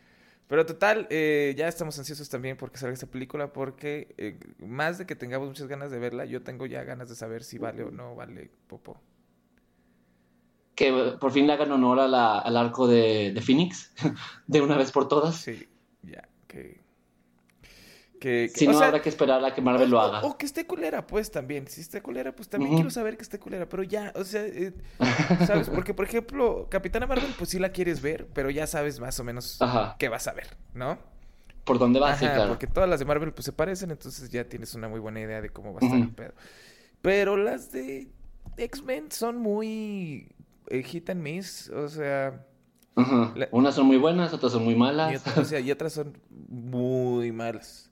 [0.51, 5.07] Pero total, eh, ya estamos ansiosos también porque salga esta película, porque eh, más de
[5.07, 7.93] que tengamos muchas ganas de verla, yo tengo ya ganas de saber si vale o
[7.93, 9.01] no vale Popo.
[10.75, 13.93] Que por fin le hagan honor al arco de, de Phoenix,
[14.49, 15.37] de una vez por todas.
[15.37, 15.69] Sí,
[16.03, 16.81] ya, que
[18.21, 20.23] si no, habrá que esperar a que Marvel lo haga.
[20.23, 21.67] O, que esté culera, pues también.
[21.69, 23.69] Si esté culera, pues también quiero saber que esté culera.
[23.69, 24.73] Pero ya, o sea, eh,
[25.47, 25.71] ¿sabes?
[25.71, 29.25] Porque, por ejemplo, Capitana Marvel, pues sí la quieres ver, pero ya sabes más o
[29.25, 29.59] menos
[29.99, 30.99] qué vas a ver, ¿no?
[31.65, 32.49] Por dónde vas, sí, claro.
[32.49, 35.41] Porque todas las de Marvel, pues se parecen, entonces ya tienes una muy buena idea
[35.41, 36.33] de cómo va a estar el pedo.
[37.03, 38.09] Pero las de
[38.57, 40.29] X-Men son muy
[40.69, 42.47] eh, hit and miss, o sea.
[43.51, 45.23] Unas son muy buenas, otras son muy malas.
[45.37, 47.89] o sea, y otras son muy malas.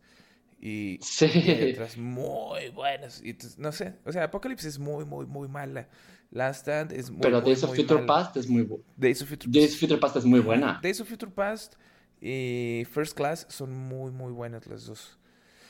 [0.60, 1.72] Y, sí.
[1.72, 3.22] otras muy buenas.
[3.24, 5.88] Y no sé, o sea, Apocalypse es muy, muy, muy mala.
[6.30, 8.84] Last Stand es muy Pero Days of Future Past es muy buena.
[8.96, 10.80] Days of Future, Days of Future Past es muy buena.
[10.82, 11.76] Days of Future Past
[12.20, 15.18] y First Class son muy, muy buenas las dos.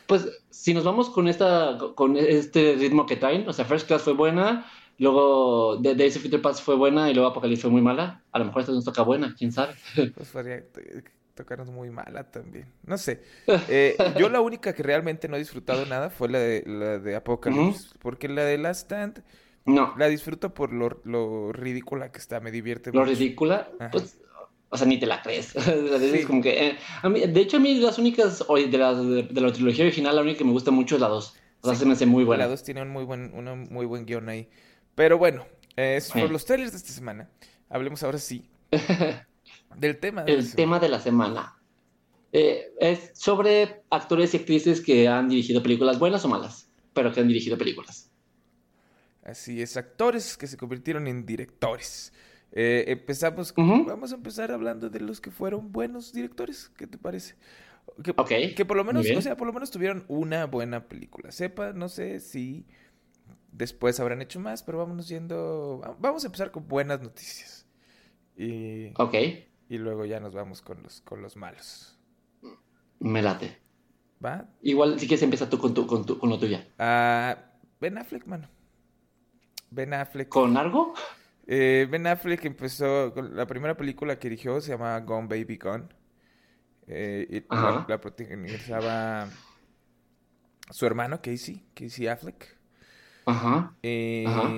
[0.07, 4.03] Pues si nos vamos con esta con este ritmo que traen, o sea, First Class
[4.03, 8.25] fue buena, luego Days of Future Past fue buena y luego Apocalypse fue muy mala.
[8.33, 9.75] A lo mejor esta nos toca buena, quién sabe.
[10.15, 10.33] Pues
[11.39, 12.67] tocaron muy mala también.
[12.85, 13.23] No sé.
[13.69, 17.15] Eh, yo la única que realmente no he disfrutado nada fue la de, la de
[17.15, 17.91] Apocalypse.
[18.01, 19.23] Porque la de Last Stand.
[19.65, 19.95] No.
[19.97, 22.91] La disfruto por lo, lo ridícula que está, me divierte.
[22.93, 23.71] ¿Lo ridícula?
[23.93, 24.19] Pues,
[24.71, 25.55] o sea, ni te la crees.
[26.27, 30.17] como que, eh, de hecho, a mí las únicas de la, de, la trilogía original,
[30.17, 31.37] la única que me gusta mucho es la 2.
[31.61, 32.45] O sea, se me hace muy buena.
[32.45, 34.49] La 2 tiene un muy buen, un muy buen guion ahí.
[34.95, 35.47] Pero bueno,
[35.77, 37.29] eh, por los trailers de esta semana.
[37.71, 38.49] Hablemos ahora sí
[39.79, 40.25] Del tema.
[40.25, 41.55] De el tema de la semana.
[42.33, 47.21] Eh, es sobre actores y actrices que han dirigido películas buenas o malas, pero que
[47.21, 48.11] han dirigido películas.
[49.25, 52.13] Así es, actores que se convirtieron en directores.
[52.53, 57.35] Eh, empezamos, vamos a empezar hablando de los que fueron buenos directores, ¿qué te parece?
[58.03, 58.15] Que,
[58.55, 61.31] que por lo menos, o sea, por lo menos tuvieron una buena película.
[61.33, 62.65] Sepa, no sé si
[63.53, 65.81] después habrán hecho más, pero vámonos yendo.
[65.83, 67.67] va- Vamos a empezar con buenas noticias.
[68.37, 69.15] Y, Ok,
[69.69, 71.99] y luego ya nos vamos con los, con los malos.
[73.01, 73.59] me late.
[74.25, 74.47] ¿Va?
[74.63, 76.67] Igual, si quieres, empieza tú con, tu, con, tu, con lo tuya.
[76.79, 77.37] Ah,
[77.81, 78.49] ben Affleck, mano.
[79.71, 80.29] Ben Affleck.
[80.29, 80.95] ¿Con algo?
[81.47, 85.89] Eh, ben Affleck empezó con la primera película que dirigió se llama Gone Baby Gone.
[86.87, 89.29] Eh, y la, la protagonizaba
[90.71, 92.57] su hermano Casey, Casey Affleck.
[93.27, 93.77] Ajá.
[93.83, 94.51] Eh, Ajá.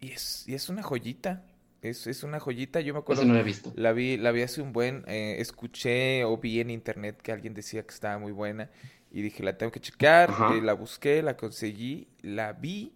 [0.00, 1.46] y es, y es una joyita.
[1.82, 2.80] Es, es una joyita.
[2.80, 3.72] Yo me acuerdo, no lo he visto.
[3.76, 7.54] la vi, la vi hace un buen, eh, escuché o vi en internet que alguien
[7.54, 8.70] decía que estaba muy buena
[9.10, 12.92] y dije, la tengo que checar, eh, la busqué, la conseguí, la vi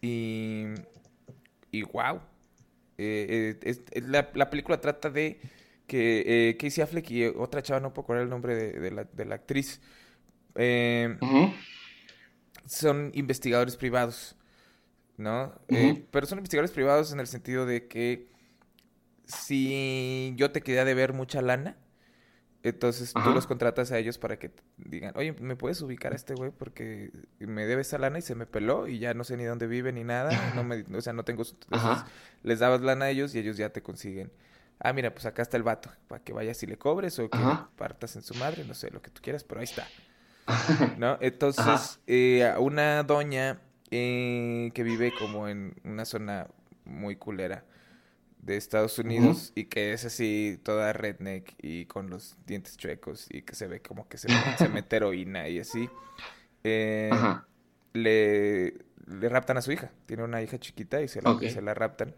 [0.00, 0.64] y,
[1.70, 2.20] y wow.
[2.98, 5.38] Eh, es- la, la película trata de
[5.86, 9.24] que Casey Affleck y otra chava, no puedo acordar el nombre de, de la, de
[9.26, 9.80] la actriz,
[12.66, 14.36] son investigadores privados,
[15.16, 15.54] ¿no?
[15.68, 18.28] Eh, pero son investigadores privados en el sentido de que
[19.26, 21.76] si yo te quería deber mucha lana,
[22.62, 26.34] entonces tú los contratas a ellos para que digan, oye, ¿me puedes ubicar a este
[26.34, 26.52] güey?
[26.52, 29.66] Porque me debe esa lana y se me peló y ya no sé ni dónde
[29.66, 31.42] vive ni nada, no me, o sea, no tengo...
[31.70, 32.04] entonces,
[32.42, 34.32] les dabas lana a ellos y ellos ya te consiguen.
[34.78, 37.38] Ah, mira, pues acá está el vato, para que vayas y le cobres o que
[37.38, 37.70] Ajá.
[37.76, 39.86] partas en su madre, no sé, lo que tú quieras, pero ahí está.
[40.98, 41.18] ¿no?
[41.20, 43.60] Entonces, eh, a una doña
[43.92, 46.48] eh, que vive como en una zona
[46.84, 47.64] muy culera
[48.40, 53.42] de Estados Unidos y que es así toda redneck y con los dientes chuecos y
[53.42, 54.28] que se ve como que se,
[54.58, 55.88] se mete heroína y así,
[56.64, 57.46] eh, Ajá.
[57.92, 58.74] le,
[59.06, 59.92] le raptan a su hija.
[60.06, 62.14] Tiene una hija chiquita y se la, se la raptan.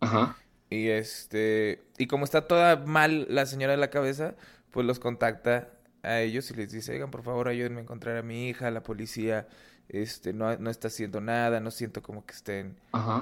[0.00, 0.36] Ajá.
[0.70, 4.34] Y este, y como está toda mal la señora de la cabeza,
[4.70, 5.68] pues los contacta
[6.02, 8.82] a ellos y les dice, oigan, por favor, ayúdenme a encontrar a mi hija, la
[8.82, 9.46] policía,
[9.92, 12.76] este, no, no está haciendo nada, no siento como que estén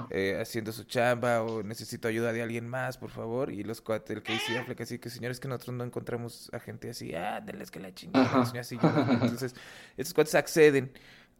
[0.09, 3.51] eh, haciendo su chamba o necesito ayuda de alguien más, por favor.
[3.51, 6.89] Y los cuates, el Casey Affleck, así que señores que nosotros no encontramos a gente
[6.89, 8.77] así, ah, denles que la chingada, así.
[9.11, 9.53] Entonces,
[9.97, 10.91] estos cuates acceden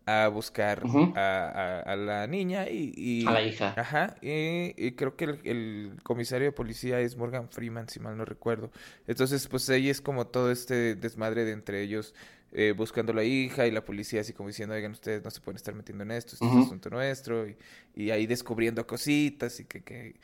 [0.07, 0.81] a buscar
[1.15, 3.73] a, a- a la niña y, y- A la hija.
[3.77, 8.17] Ajá, y, y creo que el, el comisario de policía es Morgan Freeman, si mal
[8.17, 8.71] no recuerdo.
[9.07, 12.15] Entonces, pues ahí es como todo este desmadre de entre ellos
[12.53, 15.39] eh, buscando a la hija y la policía así como diciendo, oigan, ustedes no se
[15.41, 17.47] pueden estar metiendo en esto, esto es asunto nuestro.
[17.47, 17.55] Y,
[17.95, 20.19] y ahí descubriendo cositas y que, que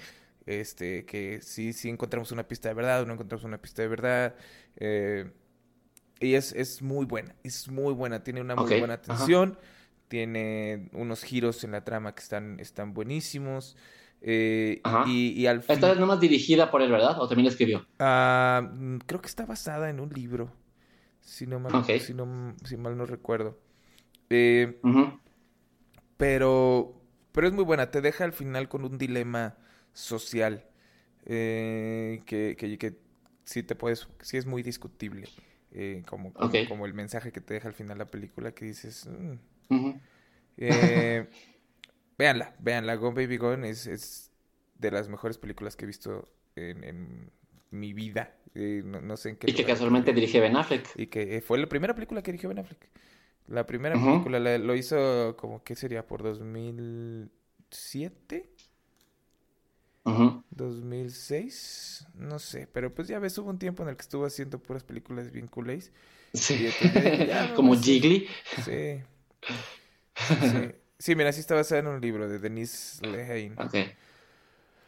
[0.45, 3.87] este, que sí, sí encontramos una pista de verdad o no encontramos una pista de
[3.87, 4.35] verdad.
[4.77, 5.29] eh,
[6.19, 9.03] y es, es muy buena, es muy buena, tiene una muy buena ajá.
[9.13, 9.57] atención,
[10.07, 13.77] tiene unos giros en la trama que están, están buenísimos.
[14.21, 15.75] eh, y, y al fin...
[15.75, 17.19] Esta es nomás dirigida por él, ¿verdad?
[17.19, 17.85] ¿O también la escribió?
[17.99, 20.51] Ah, mm, creo que está basada en un libro,
[21.27, 23.57] si no mal, si no, si mal no recuerdo.
[24.29, 24.79] Eh,
[26.15, 27.01] pero,
[27.33, 29.57] pero es muy buena, te deja al final con un dilema
[29.91, 30.65] social
[31.25, 32.97] eh, que, que, que
[33.43, 35.27] sí te puedes, sí es muy discutible,
[35.71, 39.75] eh, como, como, el mensaje que te deja al final la película que dices, "Mm".
[39.75, 39.99] Ujú.
[40.55, 41.27] Eh,
[42.17, 44.31] véanla, véanla, Gone Baby Gone es, es
[44.75, 47.31] de las mejores películas que he visto en, en
[47.71, 50.87] mi vida, Eh, no, no sé en qué Y que casualmente dirige Ben Affleck.
[50.95, 52.89] y que eh, fue la primera película que dirigió Ben Affleck.
[53.47, 56.05] La primera película la- lo hizo como, ¿qué sería?
[56.07, 58.49] ¿Por 2007?
[60.05, 60.43] Ujú.
[60.55, 62.07] ¿2006?
[62.15, 64.83] No sé, pero pues ya ves, hubo un tiempo en el que estuvo haciendo puras
[64.83, 65.91] películas bien culés.
[66.33, 66.69] Sí.
[67.55, 68.27] Como Jiggly.
[68.65, 69.01] Sí.
[70.41, 70.71] Sí.
[70.99, 73.53] Sí, mira, sí está basada en un libro de Denise Lehane.
[73.59, 73.75] Ok.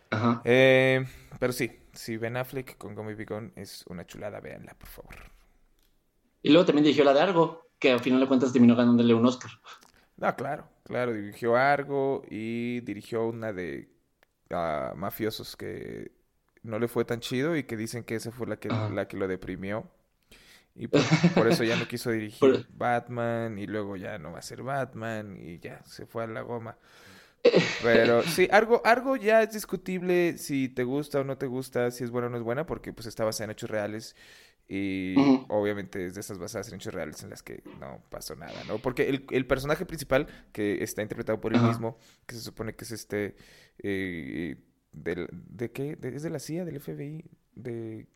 [0.10, 0.42] Ajá.
[0.44, 1.06] Eh,
[1.40, 5.16] pero sí, sí, Ben Affleck con Gone Baby Gone es una chulada, véanla, por favor.
[6.42, 9.26] Y luego también dirigió la de Argo, que al final de cuentas terminó ganándole un
[9.26, 9.52] Oscar.
[10.18, 13.90] No, claro, claro, dirigió Argo y dirigió una de
[14.52, 16.12] ah, mafiosos que
[16.64, 18.90] no le fue tan chido y que dicen que esa fue la que, Ajá.
[18.90, 19.90] la que lo deprimió.
[20.76, 21.02] Y por,
[21.36, 24.64] por eso ya no quiso dirigir Por- Batman y luego ya no va a ser
[24.64, 26.78] Batman y ya se fue a la goma.
[27.82, 32.04] Pero sí, Argo, Argo ya es discutible si te gusta o no te gusta, si
[32.04, 34.16] es buena o no es buena, porque pues está basada en hechos reales
[34.68, 38.64] y obviamente es de esas basadas en hechos reales en las que no pasó nada,
[38.68, 38.78] ¿no?
[38.80, 41.98] Porque el, el personaje principal, que está interpretado por él mismo,
[42.28, 43.36] que se supone que es este,
[43.80, 44.58] eh,
[44.92, 45.96] del- ¿de qué?
[45.96, 47.26] De- ¿Es de la CIA, del FBI?
[47.56, 48.08] De,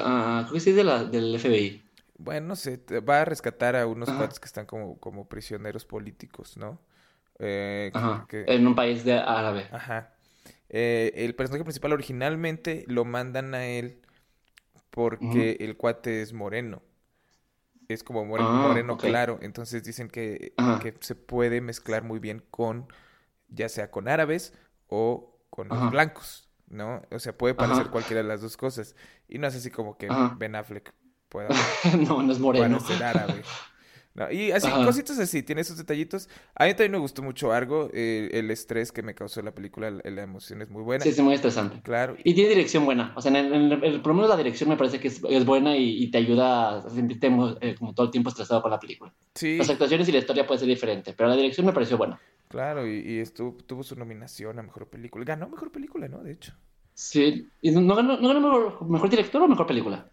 [0.00, 1.82] ah, creo que sí es de la, del FBI.
[2.18, 6.56] bueno, no sé, va a rescatar a unos cuates que están como, como prisioneros políticos,
[6.56, 6.80] ¿no?
[7.38, 8.26] Eh, que- Ajá.
[8.28, 9.66] que- En un país de árabe.
[9.72, 10.12] Ajá.
[10.68, 14.00] Eh, el personaje principal originalmente lo mandan a él
[14.90, 16.82] porque el cuate es moreno.
[17.88, 19.38] Es como moreno, Ah, moreno claro.
[19.42, 22.88] Entonces dicen que, que se puede mezclar muy bien con,
[23.48, 24.54] ya sea con árabes
[24.88, 27.02] o con los blancos, ¿no?
[27.12, 27.90] O sea, puede parecer Ajá.
[27.92, 28.96] cualquiera de las dos cosas.
[29.28, 30.08] Y no es así como que.
[30.36, 30.92] Ben Affleck
[31.28, 31.48] pueda
[32.08, 32.78] no, no es moreno.
[32.78, 33.42] parecer árabe.
[34.16, 34.82] No, y así, Ajá.
[34.82, 36.28] cositas así, tiene esos detallitos.
[36.54, 39.90] A mí también me gustó mucho Argo, eh, el estrés que me causó la película,
[39.90, 41.02] la, la emoción es muy buena.
[41.04, 41.82] Sí, es muy estresante.
[41.82, 43.12] Claro, Y tiene dirección buena.
[43.14, 45.20] O sea, en el, en el- por lo menos la dirección me parece que es,
[45.28, 47.26] es buena y, y te ayuda a sentirte
[47.60, 49.12] eh, como todo el tiempo estresado con la película.
[49.34, 52.18] sí, Las actuaciones y la historia puede ser diferente, pero la dirección me pareció buena.
[52.48, 55.26] claro, y, y estuvo, tuvo su nominación a Mejor Película.
[55.26, 56.22] Ganó Mejor Película, ¿no?
[56.22, 56.54] De hecho.
[56.94, 57.46] Sí.
[57.60, 60.08] ¿Y no ganó, no ganó mejor, mejor director o mejor película?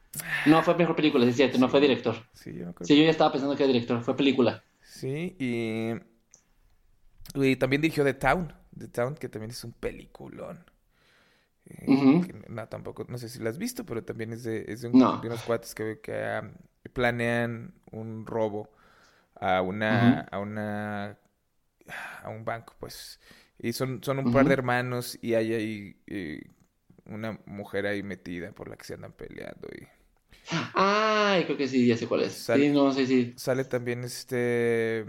[0.45, 2.15] No, fue mejor película, sí es cierto, no fue director.
[2.33, 2.73] Sí, yo.
[2.81, 4.63] Sí, yo ya estaba pensando que era director, fue película.
[4.81, 5.93] Sí, y,
[7.35, 10.65] y también dirigió The Town, The Town, que también es un peliculón.
[11.65, 14.89] Eh, no, tampoco, no sé si la has visto, pero también es de, es de,
[14.89, 15.21] un- No.
[15.21, 16.51] de unos cuates que, que ah,
[16.93, 18.69] planean un robo
[19.35, 21.17] a una, a una,
[22.23, 23.19] a un banco, pues.
[23.59, 26.41] Y son, son un par de hermanos y hay ahí eh,
[27.05, 29.87] una mujer ahí metida por la que se andan peleando y
[30.73, 32.33] Ay, creo que sí, ya sé cuál es.
[32.33, 33.33] Sal- Sí, no, sí, sí.
[33.35, 35.05] sale también este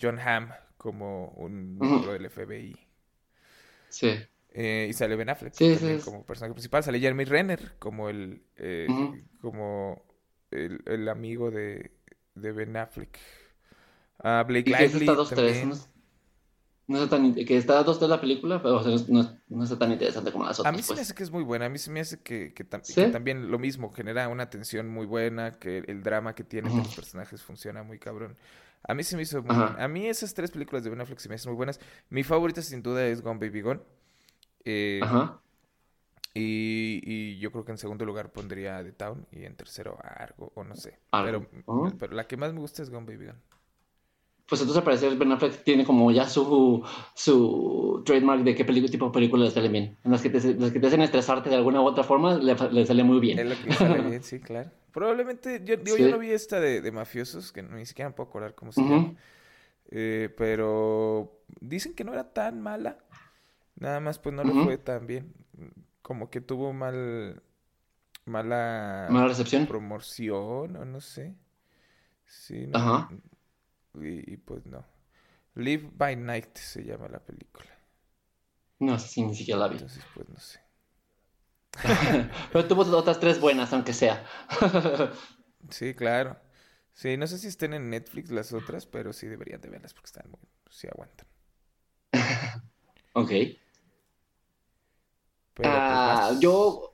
[0.00, 2.76] John Hamm como un miembro del FBI.
[3.88, 4.08] Sí.
[4.52, 6.82] Eh, y sale Ben Affleck Sí, sí, como personaje principal.
[6.82, 10.02] Sale Jeremy Renner como el, eh, como
[10.50, 11.92] el, el amigo de,
[12.34, 13.18] de Ben Affleck.
[14.18, 15.68] Ah, Blake es Lively 2-3, también.
[15.68, 15.76] no,
[16.90, 19.92] no está tan, que está 2-3 la película, pero o sea, no, no- está tan
[19.92, 21.06] interesante como las A otras, mí se me pues.
[21.06, 21.66] hace que es muy buena.
[21.66, 22.94] A mí se me hace que, que, tam- ¿Sí?
[22.94, 26.80] que también lo mismo, genera una tensión muy buena, que el drama que tiene entre
[26.80, 26.88] Ujú.
[26.88, 28.36] los personajes funciona muy cabrón.
[28.82, 29.54] A mí se me hizo muy.
[29.56, 31.78] A mí esas tres películas de Ben Affleck se me hacen muy buenas.
[32.08, 33.80] Mi favorita sin duda es Gone Baby Gone.
[34.64, 35.40] Eh, Ajá.
[36.32, 40.08] Y, y yo creo que en segundo lugar pondría The Town y en tercero a
[40.22, 40.98] Argo, o no sé.
[41.10, 41.44] Argo.
[41.66, 43.38] Pero, pero la que más me gusta es Gone Baby Gone.
[44.50, 46.84] Pues entonces al parecer Ben Affleck tiene como ya su,
[47.14, 49.96] su trademark de qué pelicu- tipo de películas le salen bien.
[50.04, 52.54] En las que te, las que te hacen estresarte de alguna u otra forma, le,
[52.72, 53.38] le sale muy bien.
[53.38, 54.70] Es lo que le sale bien, sí, claro.
[54.92, 58.28] Probablemente, yo digo, yo no vi esta de, de mafiosos, que ni siquiera me puedo
[58.28, 59.14] acordar cómo se llama.
[59.92, 62.98] Eh, pero dicen que no era tan mala.
[63.76, 64.64] Nada más, pues no le Ujú.
[64.64, 65.32] fue tan bien.
[66.02, 67.40] Como que tuvo mal,
[68.24, 69.66] mala Mala recepción.
[69.66, 71.36] promoción, o no sé.
[72.26, 72.78] Sí, no.
[72.78, 73.10] Ajá.
[73.94, 74.84] Y, y pues no.
[75.56, 77.66] Live by Night se llama la película.
[78.80, 79.76] No sé si ni siquiera la vi.
[79.76, 80.60] Entonces, pues no sé.
[82.52, 84.24] Pero tuvo otras tres buenas, aunque sea.
[85.70, 86.38] Sí, claro.
[86.92, 90.06] Sí, no sé si estén en Netflix las otras, pero sí deberían de verlas porque
[90.08, 91.26] están muy, sí aguantan.
[93.14, 93.32] Ok.
[95.54, 96.92] Pero pues Ah, yo,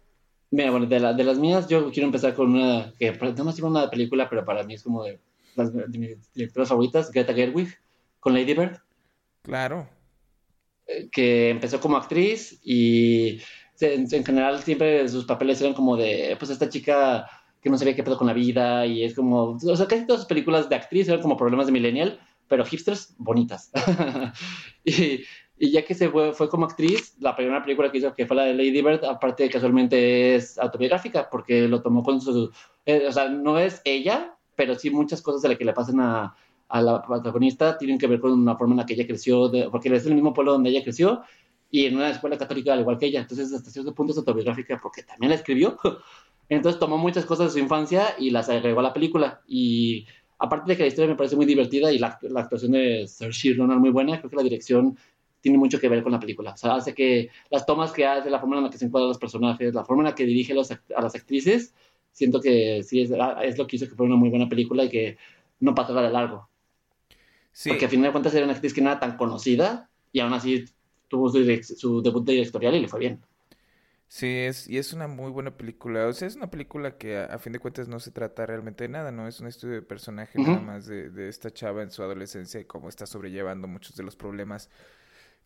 [0.51, 3.55] mira, bueno, de, la- de las mías, yo quiero empezar con una que no más
[3.55, 5.21] tiene una película, pero para mí es como de,
[5.57, 7.69] las, de mis directoras favoritas, Greta Gerwig,
[8.21, 8.79] con Lady Bird,
[9.43, 9.89] Claro.
[10.87, 13.41] eh, que empezó como actriz y
[13.81, 17.27] en, en general siempre sus papeles eran como de, pues esta chica
[17.61, 20.23] que no sabía qué pedo con la vida y es como, o sea, casi todas
[20.23, 23.71] sus películas de actriz eran como problemas de millennial, pero hipsters bonitas.
[24.85, 25.25] y,
[25.59, 28.37] y ya que se fue, fue como actriz, la primera película que hizo, que fue
[28.37, 32.53] la de Lady Bird, aparte casualmente es autobiográfica, porque lo tomó con su,
[32.85, 36.01] eh, o sea, no es ella, pero sí muchas cosas de las que le pasan
[36.01, 36.35] a,
[36.69, 39.69] a la protagonista tienen que ver con la forma en la que ella creció, de-
[39.71, 41.23] porque es el mismo pueblo donde ella creció
[41.71, 43.21] y en una escuela católica al igual que ella.
[43.21, 45.77] Entonces, hasta cierto punto es autobiográfica porque también la escribió.
[46.49, 49.43] Entonces, tomó muchas cosas de su infancia y las agregó a la película.
[49.49, 50.07] Y
[50.39, 53.55] aparte de que la historia me parece muy divertida y la, la actuación de Saoirse
[53.55, 54.97] Ronan muy buena, creo que la dirección
[55.41, 56.53] tiene mucho que ver con la película.
[56.53, 59.09] O sea, hace que las tomas que hace, la forma en la que se encuadran
[59.09, 61.75] los personajes, la forma en la que dirige los a las actrices,
[62.17, 63.11] siento que sí es,
[63.45, 65.19] es lo que hizo que fuera una muy buena película y que
[65.61, 66.49] no pasara de largo.
[67.53, 70.21] Sí, Porque a fin de cuentas era una actriz que no era tan conocida y
[70.21, 70.65] aún así
[71.09, 73.25] tuvo su, debut directorial y le fue bien.
[74.09, 76.07] sí, es, y es una muy buena película.
[76.07, 78.85] O sea, es una película que a, a fin de cuentas no se trata realmente
[78.85, 79.27] de nada, ¿no?
[79.29, 82.65] Es un estudio de personaje nada más de, de esta chava en su adolescencia y
[82.65, 84.71] cómo está sobrellevando muchos de los problemas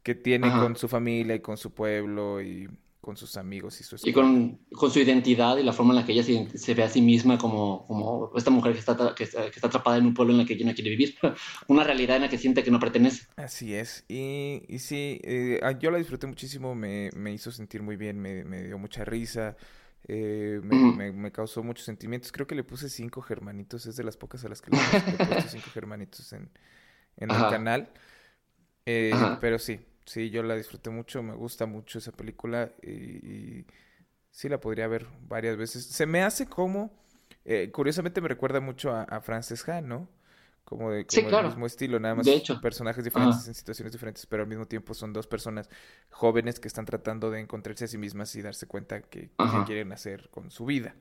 [0.03, 0.59] que tiene Ajá.
[0.59, 2.69] con su familia y con su pueblo y
[3.01, 4.13] con sus amigos y su Y escuela.
[4.13, 6.89] con, con su identidad y la forma en la que ella se, se ve a
[6.89, 10.15] sí misma como, como esta mujer que está, que, está, que está atrapada en un
[10.15, 11.17] pueblo en la que ella no quiere vivir.
[11.69, 13.27] Una realidad en la que siente que no pertenece.
[13.37, 14.05] Así es.
[14.09, 18.19] Y, y sí, eh, ah, yo la disfruté muchísimo, me, me hizo sentir muy bien,
[18.21, 19.57] me, me dio mucha risa,
[20.09, 20.93] eh, me, Ujú.
[20.93, 22.33] me- me causó muchos sentimientos.
[22.33, 24.79] Creo que le puse cinco germanitos, es de las pocas a las que le,
[25.11, 26.51] he puesto- cinco germanitos en,
[27.19, 27.91] en el canal.
[28.87, 29.81] Eh, pero sí,
[30.11, 32.91] sí, yo la disfruté mucho, me gusta mucho esa película y,
[33.61, 33.67] y
[34.31, 35.87] sí la podría ver varias veces.
[35.87, 36.93] Se me hace como,
[37.45, 40.09] eh, curiosamente me recuerda mucho a, a Frances Ha, ¿no?
[40.65, 42.61] Como de Sí, como el mismo estilo, nada más De hecho.
[42.61, 45.69] personajes diferentes en situaciones diferentes, pero al mismo tiempo son dos personas
[46.11, 49.65] jóvenes que están tratando de encontrarse a sí mismas y darse cuenta que, Ajá.
[49.65, 50.95] quieren hacer con su vida.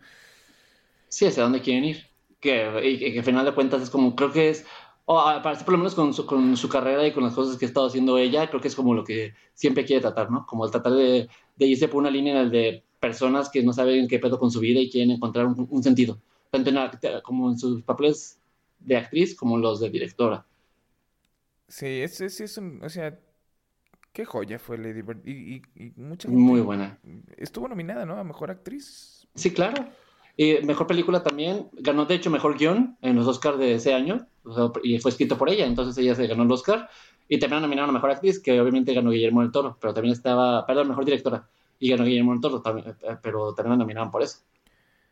[1.08, 2.06] Sí, hacia dónde quieren ir.
[2.40, 4.66] Que, y que, que al final de cuentas es como, creo que es,
[5.12, 7.58] o a- parece por lo menos con su, con su carrera y con las cosas
[7.58, 10.46] que ha estado haciendo ella, creo que es como lo que siempre quiere tratar, ¿no?
[10.46, 14.20] Como el tratar de, de irse por una línea de personas que no saben qué
[14.20, 16.20] pedo con su vida y quieren encontrar un, un sentido,
[16.52, 16.92] tanto en la-
[17.24, 18.40] como en sus papeles
[18.80, 20.46] de actriz como los de directora.
[21.68, 23.20] Sí, es, es, es un, o sea,
[24.14, 25.22] qué joya fue Lady Bird.
[25.28, 27.00] Y, y, y mucha gente Muy buena.
[27.38, 28.18] estuvo nominada, ¿no?
[28.18, 29.28] A mejor actriz.
[29.36, 29.88] Sí, claro.
[30.38, 34.28] Y mejor película también, ganó de hecho mejor guion en los Oscars de ese año,
[34.50, 36.90] o sea, y fue escrito por ella, entonces ella se ganó el Oscar.
[37.28, 40.66] Y también nominaron a mejor actriz, que obviamente ganó Guillermo del Toro, pero también estaba,
[40.66, 41.48] perdón, mejor directora,
[41.80, 44.40] y ganó Guillermo del Toro, también, eh, pero también la nominaron por eso.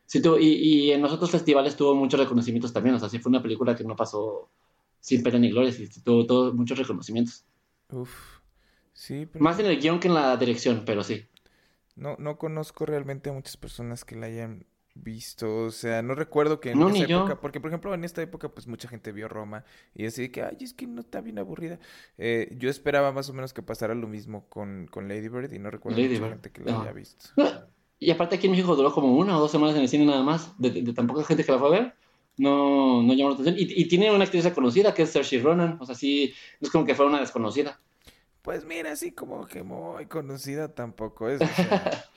[0.06, 0.46] Sí, tuvo- y,
[0.88, 3.76] y en los otros festivales tuvo muchos reconocimientos también, o sea, sí fue una película
[3.76, 4.48] que no pasó
[5.00, 7.44] sin pena ni gloria, sí, tuvo, tuvo muchos reconocimientos.
[7.92, 8.40] Uf.
[8.94, 11.26] Sí, pero Más en el guion que en la dirección, pero sí.
[11.96, 14.66] no, no conozco realmente a muchas personas que la hayan
[15.02, 15.64] visto.
[15.64, 17.18] O sea, no recuerdo que en No, esa yo.
[17.18, 20.30] época, porque por ejemplo en esta época pues mucha gente vio Roma y así de
[20.30, 21.78] que, ay, es que no está bien aburrida.
[22.18, 25.58] Eh, yo esperaba más o menos que pasara lo mismo con, con Lady Bird y
[25.58, 26.82] no recuerdo Lady mucha Bird, gente que la no.
[26.82, 27.30] haya visto.
[28.00, 30.22] Y aparte aquí en México duró como una o dos semanas en el cine nada
[30.22, 31.94] más, de, de- de tan poca gente que la fue a ver,
[32.36, 33.56] no, no llamó la atención.
[33.58, 36.70] Y, y tiene una actriz reconocida que es Saoirse Ronan, o sea, sí, no es
[36.70, 37.80] como que fuera una desconocida.
[38.42, 41.40] Pues mira, así como que muy conocida tampoco es.
[41.42, 42.04] o sea,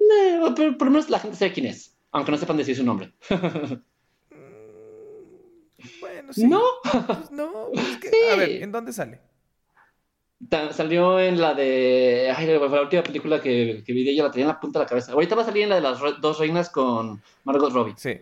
[0.00, 2.84] Eh, pero por lo menos la gente sabe quién es, aunque no sepan decir su
[2.84, 3.12] nombre.
[3.30, 3.74] mm,
[6.00, 6.46] bueno, sí.
[6.46, 6.60] ¿No?
[7.06, 8.62] Pues no, es que- a ver, Sí.
[8.62, 9.20] ¿en dónde sale?
[10.72, 12.32] Salió en la de...
[12.34, 14.78] Ay, fue la última película que, que vi de ella, la tenía en la punta
[14.78, 15.12] de la cabeza.
[15.12, 17.94] Ahorita va a salir en la de las re- dos reinas con Margot Robbie.
[17.96, 18.16] Sí.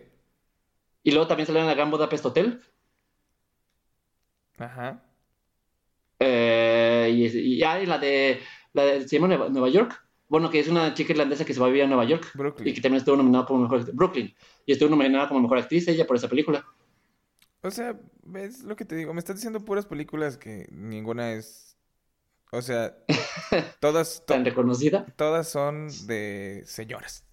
[1.03, 2.59] Y luego también salió en la Gran Budapest Hotel.
[4.57, 5.03] Ajá.
[6.19, 8.41] Eh, y, y ah, y la de...
[8.73, 10.03] La de ¿Se llama Nueva, Nueva York?
[10.29, 12.31] Bueno, que es una chica irlandesa que se va a vivir a Nueva York.
[12.33, 12.75] Y Brooklyn.
[12.75, 13.95] que también estuvo nominada como mejor actriz.
[13.95, 14.35] Brooklyn.
[14.65, 16.65] Y estuvo nominada como mejor actriz ella por esa película.
[17.61, 19.13] O sea, ¿ves lo que te digo?
[19.13, 21.77] Me estás diciendo puras películas que ninguna es...
[22.51, 22.97] O sea,
[23.81, 25.05] todas, to- Tan reconocida.
[25.17, 27.25] todas son de señoras.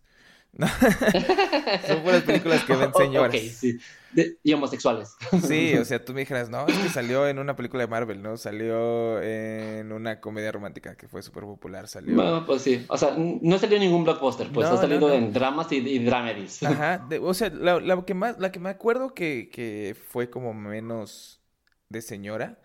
[1.87, 3.35] Son puras películas que ven señoras.
[3.35, 3.79] ok, sí.
[4.13, 5.17] De- y homosexuales.
[5.43, 8.23] Sí, o sea, tú me dijeras, no, es que salió en una película de Marvel,
[8.23, 8.37] ¿no?
[8.37, 12.15] Salió en una comedia romántica que fue súper popular, salió...
[12.15, 12.85] Bueno, pues sí.
[12.89, 15.15] O sea, no salió en ningún blockbuster, pues No, ha salido no, no.
[15.15, 16.63] en dramas y, y dramedies.
[16.63, 20.31] Ajá, de- o sea, la, la que más, la que me acuerdo que, que fue
[20.31, 21.43] como menos
[21.89, 22.61] de señora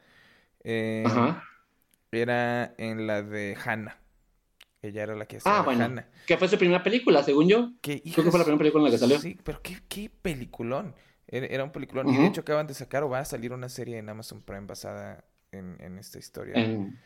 [0.64, 1.44] eh, Ajá.
[2.12, 3.98] era en la de Hannah.
[4.82, 5.84] Ella era la que hacía Ah, bueno.
[5.86, 6.08] Hannah.
[6.26, 7.72] Que fue su primera película, según yo.
[7.82, 9.20] Que, Creo que fue la primera película en la que salió.
[9.20, 10.96] Sí, pero qué, qué peliculón.
[11.28, 12.10] Era, un peliculón.
[12.10, 14.66] Y de hecho acaban de sacar o va a salir una serie en Amazon Prime
[14.66, 16.56] basada en, en esta historia.
[16.56, 16.98] En-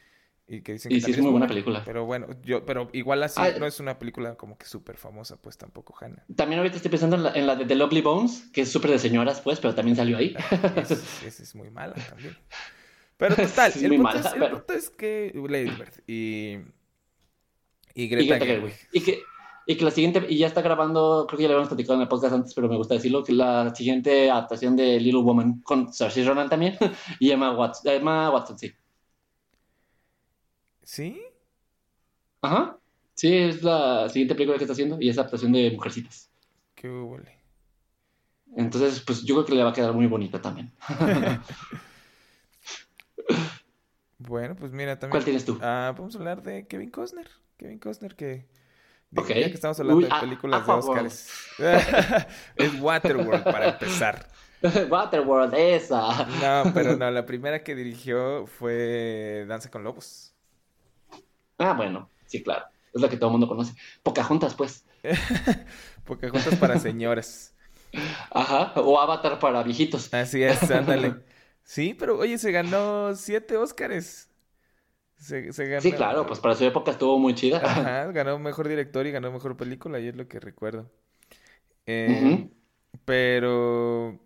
[0.47, 1.81] Y que dicen y que sí, es muy buena película.
[1.86, 5.41] Pero bueno, yo, pero igual así Ah, no es una película como que súper famosa,
[5.41, 6.23] pues tampoco Hannah.
[6.36, 8.91] También ahorita estoy pensando en la, en la de The Lovely Bones, que es súper
[8.91, 10.36] de señoras, pues, pero también salió ahí.
[10.75, 12.38] Esa es, esa es muy mala también.
[13.17, 16.03] Pero total, Sí, el, punto mala, es, el pero- punto es que Lady Bird
[17.93, 18.73] y, y Y Greta Greta Gerwig.
[18.73, 18.89] Gerwig.
[18.91, 19.23] Y que,
[19.65, 22.01] y que la siguiente, y ya está grabando, creo que ya lo habíamos platicado en
[22.01, 25.93] el podcast antes, pero me gusta decirlo, que la siguiente adaptación de Little Woman con
[25.93, 26.77] Saoirse Ronan también
[27.19, 28.73] y Emma Watson, Emma Watson, sí.
[30.84, 31.21] ¿Sí?
[32.41, 32.77] Ajá.
[33.13, 36.29] Sí, es la siguiente película que está haciendo y es adaptación de Mujercitas.
[36.75, 37.39] Qué huele.
[38.56, 40.73] Entonces, pues yo creo que le va a quedar muy bonita también.
[44.17, 45.12] Bueno, pues mira, también.
[45.12, 45.58] ¿Cuál tienes tú?
[45.62, 47.29] Ah, vamos a hablar de Kevin Costner.
[47.57, 48.45] Kevin Costner que.
[49.09, 49.29] digo, Ok.
[49.29, 50.79] Ya que estamos hablando Uy, de películas a de.
[50.79, 51.29] Oscars.
[52.55, 54.27] es Waterworld para empezar.
[54.89, 56.25] Waterworld, esa.
[56.25, 60.33] No, pero no, la primera que dirigió fue Danza con Lobos.
[61.57, 62.65] Ah, bueno, sí, claro.
[62.93, 63.73] Es la que todo el mundo conoce.
[64.03, 64.85] Pocahontas, pues.
[66.05, 67.53] Pocahontas para señoras.
[68.31, 68.73] Ajá.
[68.75, 70.13] O Avatar para viejitos.
[70.13, 71.15] Así es, ándale.
[71.63, 74.30] Sí, pero oye, se ganó siete Óscares.
[75.18, 75.82] Se, se ganó.
[75.82, 77.57] Sí, claro, pues para su época estuvo muy chida.
[77.64, 80.89] Ajá, ganó mejor director y ganó mejor película, y es lo que recuerdo.
[81.86, 82.49] Eh.
[83.05, 84.20] Pero,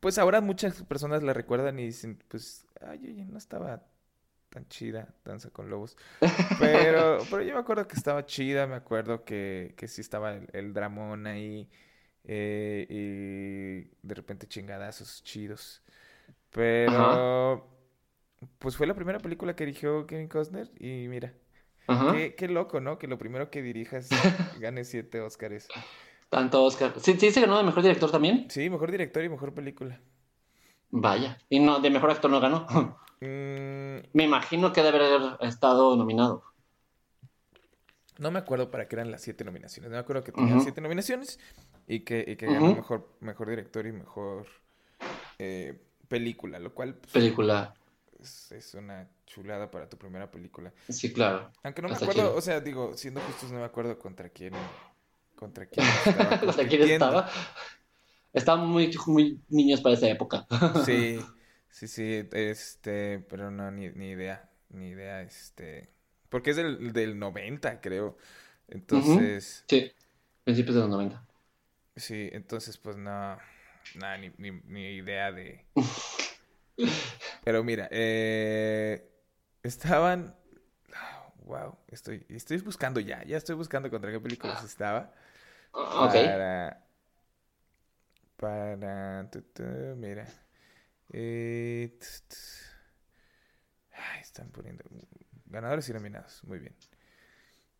[0.00, 3.82] pues ahora muchas personas la recuerdan y dicen, pues, ay, oye, no estaba
[4.50, 5.96] tan chida Danza con Lobos.
[6.58, 10.48] Pero, pero yo me acuerdo que estaba chida, me acuerdo que, que sí estaba el,
[10.52, 11.68] el dramón ahí
[12.24, 15.82] eh, y de repente chingadazos chidos.
[16.50, 17.68] Pero,
[18.58, 21.34] pues fue la primera película que dirigió Kevin Costner y mira,
[21.86, 22.12] Ajá.
[22.12, 22.98] Qué, qué loco, ¿no?
[22.98, 24.08] Que lo primero que dirijas
[24.60, 25.68] gane siete Óscares.
[26.30, 26.92] Tanto Oscar.
[27.00, 28.46] ¿Sí, sí se ganó de mejor director también?
[28.50, 30.00] Sí, mejor director y mejor película.
[30.90, 31.38] Vaya.
[31.48, 32.66] Y no, de mejor actor no ganó.
[33.20, 36.44] Mm, Me imagino que debe haber estado nominado.
[38.18, 39.90] no me acuerdo para qué eran las siete nominaciones.
[39.90, 41.38] No me acuerdo que tenían siete nominaciones
[41.86, 44.46] y que, y que ganó mejor, mejor director y mejor
[45.38, 47.74] eh, película, lo cual pues, Película.
[48.20, 50.72] Es, es una chulada para tu primera película.
[50.88, 51.50] Sí, claro.
[51.62, 54.54] Aunque no me acuerdo, o sea, digo, siendo justos, no me acuerdo contra quién,
[55.36, 57.30] contra quién estaba ¿Contra quién estaba?
[58.32, 60.46] Estaban muy, muy niños para esa época.
[60.84, 61.18] Sí,
[61.70, 65.90] sí, sí, este, pero no, ni, ni idea, ni idea, este,
[66.28, 68.16] porque es del, del 90, creo.
[68.68, 69.92] Entonces, Sí.
[70.44, 71.26] Principios de los 90.
[71.96, 73.38] sí, entonces pues no,
[73.94, 75.64] nada, ni, ni, ni idea de...
[77.48, 79.10] Pero mira, eh,
[79.62, 80.36] estaban...
[81.46, 85.14] Wow, estoy, estoy buscando ya, ya estoy buscando contra qué películas estaba.
[85.72, 86.12] Ok.
[86.12, 86.84] Para.
[88.36, 89.30] Para.
[89.30, 89.62] tu, tu,
[89.96, 90.26] mira.
[91.10, 91.98] Eh.
[93.92, 94.84] Ay, están poniendo.
[95.46, 96.44] Ganadores y nominados.
[96.44, 96.76] Muy bien.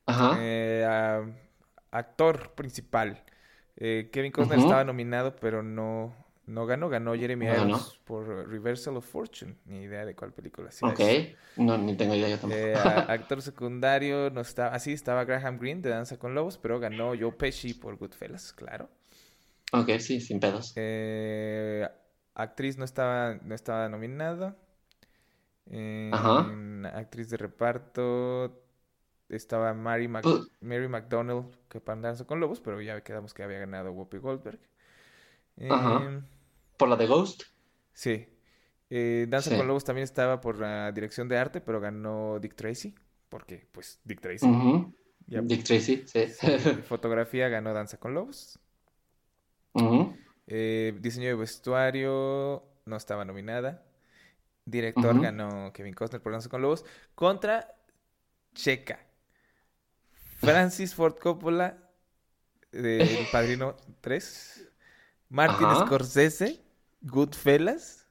[0.06, 0.34] Ajá.
[0.38, 1.26] Eh, ah,
[1.90, 3.22] actor principal.
[3.76, 6.14] Eh, Kevin Costner estaba nominado, pero no,
[6.48, 6.88] no ganó.
[6.88, 7.52] Ganó Jeremy No.
[7.54, 9.54] Irons por Reversal of Fortune.
[9.66, 11.00] Ni idea de cuál película sea Ok.
[11.56, 12.60] No, ni tengo idea yo tampoco.
[12.60, 12.74] Eh,
[13.08, 17.32] actor secundario no estaba, así estaba Graham Greene de Danza con Lobos, pero ganó Joe
[17.32, 18.88] Pesci por Goodfellas, claro.
[19.72, 20.72] Ok, sí, sin pedos.
[20.76, 21.86] Eh,
[22.34, 24.56] actriz no estaba, no estaba nominada.
[25.70, 26.46] Eh, Ajá.
[26.94, 28.62] actriz de reparto
[29.28, 33.42] estaba Mary, Mac- Pues- Mary McDonnell que para Danza con Lobos, pero ya quedamos que
[33.42, 34.58] había ganado Whoopi Goldberg.
[35.68, 36.22] Ajá.
[36.78, 37.42] ¿Por la de Ghost?
[37.92, 38.26] sí.
[38.90, 39.56] Eh, Danza Sí.
[39.58, 42.94] con Lobos también estaba por la dirección de arte, pero ganó Dick Tracy,
[43.28, 44.46] porque pues Dick Tracy.
[45.26, 46.26] Ya- Dick Tracy, sí.
[46.26, 46.46] Sí,
[46.88, 48.58] fotografía ganó Danza con Lobos.
[50.46, 53.84] Eh, diseño de vestuario no estaba nominada.
[54.64, 56.86] Director ganó Kevin Costner por Danza con Lobos.
[57.14, 57.74] Contra
[58.54, 59.00] Checa.
[60.38, 61.76] Francis Ford Coppola
[62.72, 64.66] de El Padrino 3.
[65.28, 65.68] Martin.
[65.84, 66.62] Scorsese,
[67.00, 68.06] Goodfellas.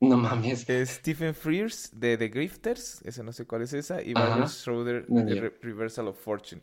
[0.00, 0.66] No mames.
[0.86, 3.00] Stephen Frears de The Grifters.
[3.04, 4.02] Esa no sé cuál es esa.
[4.02, 4.14] Y.
[4.14, 6.62] Barbara Schroeder No, de Re- Reversal of Fortune.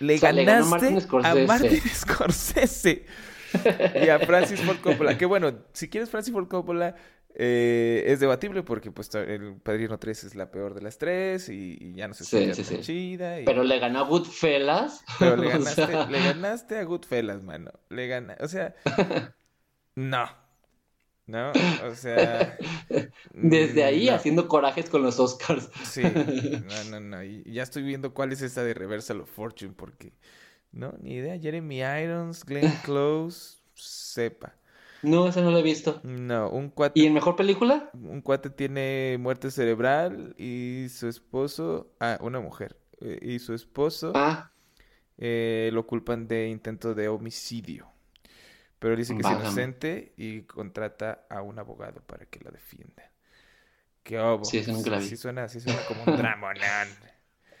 [0.00, 1.46] Le O sea, le ganó ganaste Martin a.
[1.46, 3.06] Martin Scorsese
[4.04, 5.16] y a Francis Ford Coppola.
[5.18, 6.94] Que bueno, si quieres Francis Ford Coppola,
[7.36, 11.76] eh, es debatible porque pues el Padrino 3 es la peor de las tres y,
[11.80, 12.78] y ya no se Sí, sí, sí.
[12.80, 13.40] chida.
[13.40, 15.04] y- Pero le ganó a Goodfellas.
[15.18, 17.72] pero le O ganaste, sea, le ganaste a Goodfellas, mano.
[17.88, 18.74] Le gana, o sea,
[19.96, 20.43] no.
[21.26, 22.62] No, o sea,
[23.32, 24.08] Desde ahí no.
[24.08, 25.68] haciendo corajes con los Oscars.
[25.80, 26.32] Sí,
[26.66, 27.22] no, no, no.
[27.22, 30.12] Y ya estoy viendo cuál es esa de Reversal of Fortune, porque
[30.72, 31.38] no, ni idea.
[31.40, 34.56] Jeremy Irons, Glenn Close, sepa.
[35.02, 36.02] No, esa no la he visto.
[36.02, 37.92] No, un ¿Y cuate, en mejor película?
[37.92, 44.22] un cuate tiene muerte cerebral y su esposo, ah, una mujer, eh, y su esposo
[44.22, 44.50] Ah,
[45.18, 47.88] eh, lo culpan de intento de homicidio.
[48.84, 53.10] Pero dice que es inocente y contrata a un abogado para que lo defienda.
[54.02, 54.44] Qué obo.
[54.44, 55.08] Sí, nunca la vi.
[55.08, 56.88] Sí suena, sí suena como un dramonón.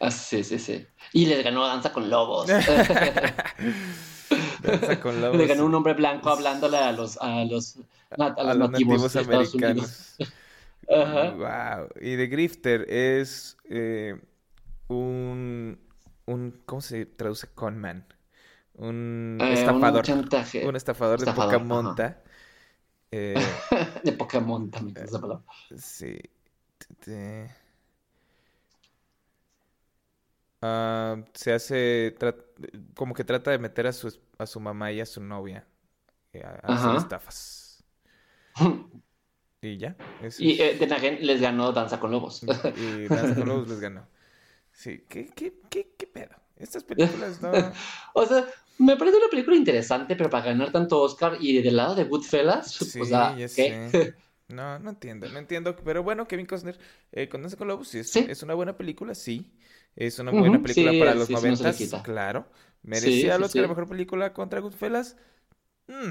[0.00, 0.86] ah, sí, sí, sí.
[1.14, 2.46] Y les ganó Danza con Lobos.
[4.62, 5.38] Danza con lobos.
[5.38, 7.78] Le ganó un hombre blanco hablándole a los, a los,
[8.18, 10.16] a, a los los nativos, de americanos.
[10.90, 11.30] Ajá.
[11.30, 11.88] Wow.
[12.02, 14.20] Y The Grifter es eh,
[14.88, 15.80] un,
[16.26, 18.04] un, ¿cómo se traduce conman?
[18.76, 20.02] Un Eh, un estafador.
[20.02, 20.66] chantaje.
[20.66, 22.22] Un estafador de Estafador, poca monta.
[23.10, 23.34] Eh,
[24.04, 25.44] De Pokémon también, esa palabra.
[25.76, 26.18] sí.
[30.62, 32.36] Ah, se hace tra-
[32.94, 35.66] como que trata de meter a su, a su mamá y a su novia
[36.32, 37.84] eh, a, a hacer estafas.
[39.62, 39.96] Y ya.
[40.22, 42.42] eso Y eh, les ganó Danza con Lobos.
[42.74, 44.06] Y Danza con Lobos les ganó.
[44.72, 46.36] Sí, ¿qué, qué, qué, qué pedo?
[46.56, 47.52] Estas películas no...
[48.14, 48.46] O sea,
[48.78, 52.72] me parece una película interesante, pero para ganar tanto Oscar y del lado de Goodfellas,
[52.72, 53.88] Sí, o sea, ya ¿qué?
[53.90, 54.14] sé.
[54.48, 55.74] No, no entiendo, no entiendo.
[55.76, 56.78] Pero bueno, Kevin Costner
[57.12, 58.26] eh, con con Lobos sí es, Sí.
[58.28, 59.50] es una buena película, sí.
[59.96, 62.02] Es una buena película sí, para los no noventas, quita.
[62.02, 62.46] claro.
[62.82, 63.68] ¿Merecía el sí, Oscar a sí.
[63.68, 65.16] Mejor Película contra Goodfellas?
[65.88, 66.10] Mm.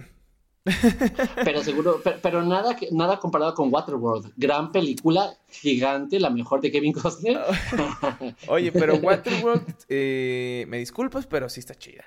[1.43, 4.33] Pero seguro, pero, pero nada, que- nada comparado con Waterworld.
[4.37, 7.39] Gran película, gigante, la mejor de Kevin Costner.
[8.47, 12.05] Oye, pero Waterworld, eh, me disculpas, pero sí está chida.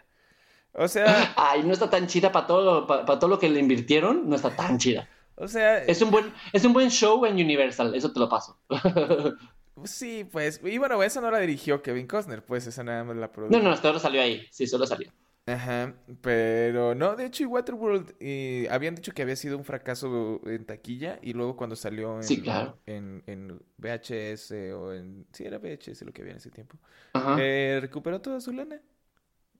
[0.78, 4.28] O sea, Ay, no está tan chida para todo, para, todo lo que le invirtieron,
[4.28, 5.08] no está tan chida.
[5.36, 8.58] o sea, Es un buen, es un buen show en Universal, eso te lo paso.
[9.84, 13.30] Sí, pues, y bueno, esa no la dirigió Kevin Costner, pues esa nada más la
[13.30, 13.54] produjo.
[13.54, 15.12] No, no, solo salió ahí, sí, solo salió.
[15.44, 20.40] Ajá, pero no, de hecho, y Waterworld eh, habían dicho que había sido un fracaso
[20.46, 22.78] en taquilla y luego cuando salió en, Sí, claro.
[22.86, 25.26] en, en VHS o en...
[25.32, 26.78] Sí, era VHS lo que había en ese tiempo.
[27.12, 27.36] Ajá.
[27.38, 28.80] Eh, recuperó toda su lana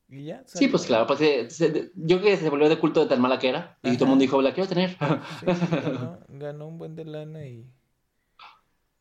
[0.09, 0.43] y ya.
[0.47, 3.21] Sí, pues claro, pues eh, se- yo creo que se volvió de culto de tan
[3.21, 3.79] mala que era.
[3.83, 4.97] Y todo el mundo dijo, la quiero tener.
[5.41, 5.47] Sí,
[5.81, 7.67] ganó, ganó un buen de lana y...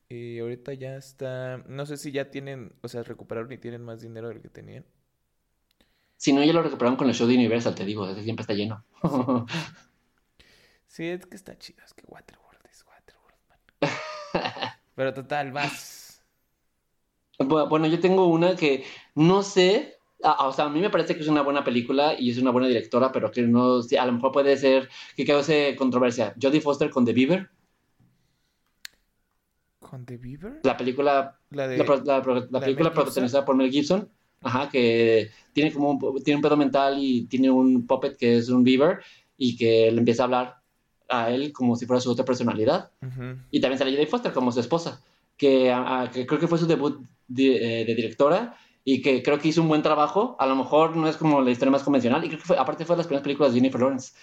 [0.10, 1.58] Y ahorita ya está...
[1.68, 4.86] No sé si ya tienen, o sea, recuperaron y tienen más dinero del que tenían.
[6.18, 8.54] Si no, ya lo recuperaron con el show de Universal, te digo, ese siempre está
[8.54, 8.84] lleno.
[10.88, 13.60] Sí, es que está chido, es que Waterworld es Waterworld, man.
[14.96, 16.24] Pero total, vas.
[17.40, 18.86] Bu- Bueno, yo tengo una que
[19.16, 19.95] no sé,
[20.34, 22.68] o sea, a mí me parece que es una buena película y es una buena
[22.68, 26.34] directora, pero que no, a lo mejor puede ser que cause controversia.
[26.42, 27.50] Jodie Foster con The Beaver,
[29.80, 30.60] ¿Con The Beaver?
[30.64, 31.78] la película, La de...
[31.78, 34.10] la, película protagonizada por Mel Gibson,
[34.42, 38.50] ajá, que tiene como un, tiene un pedo mental y tiene un puppet que es
[38.50, 39.00] un beaver
[39.38, 40.56] y que le empieza a hablar
[41.08, 42.90] a él como si fuera su otra personalidad.
[43.52, 45.02] Y también sale Jodie Foster como su esposa,
[45.38, 49.22] que, a- a- que creo que fue su debut de, eh, de directora y que
[49.24, 50.38] creo que hizo un buen trabajo.
[50.40, 52.86] A lo mejor no es como la historia más convencional y creo que fue, aparte
[52.86, 54.14] fue de las primeras películas de Jennifer Lawrence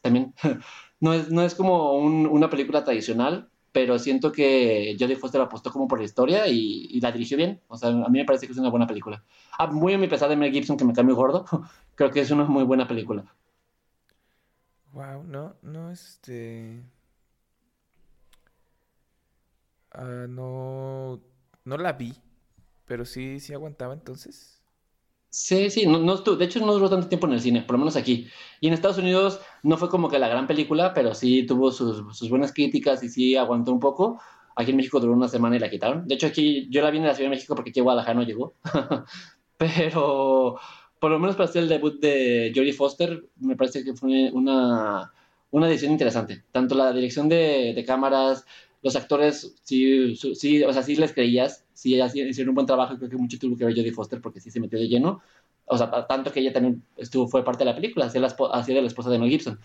[0.00, 0.34] también.
[1.00, 5.72] No es, no es como un- una película tradicional, pero siento que Jodie Foster apostó
[5.72, 7.60] como por la historia y, y la dirigió bien.
[7.66, 9.24] O sea, a mí me parece que es una buena película.
[9.58, 11.44] Ah, muy a mi pesar de Mel Gibson, que me cae muy gordo,
[11.96, 13.24] creo que es una muy buena película.
[14.92, 16.82] Wow, no, no, este...
[19.92, 21.20] Ah, no,
[21.64, 22.14] no la vi,
[22.92, 24.60] pero sí, sí aguantaba entonces.
[25.30, 27.78] Sí, sí, no, no de hecho no duró tanto tiempo en el cine, por lo
[27.78, 28.26] menos aquí.
[28.60, 32.14] Y en Estados Unidos no fue como que la gran película, pero sí tuvo sus,
[32.14, 34.20] sus buenas críticas y sí aguantó un poco.
[34.56, 36.06] Aquí en México duró una semana y la quitaron.
[36.06, 38.26] De hecho, aquí yo la vi en la Ciudad de México porque aquí Guadalajara no
[38.26, 38.56] llegó.
[39.56, 40.60] Pero
[40.98, 45.10] por lo menos para hacer el debut de Jodie Foster, me parece que fue una,
[45.50, 46.44] una decisión interesante.
[46.52, 48.44] Tanto la dirección de, de cámaras,
[48.82, 52.96] los actores, sí, sí, o sea, sí les creías, sí hicieron un buen trabajo.
[52.96, 55.20] Creo que mucho tuvo que ver Jodie Foster porque sí se metió de lleno.
[55.66, 58.28] O sea, ta- tanto que ella también estuvo, fue parte de la película, hacía, la
[58.52, 59.58] hacía de la esposa de Mel Gibson.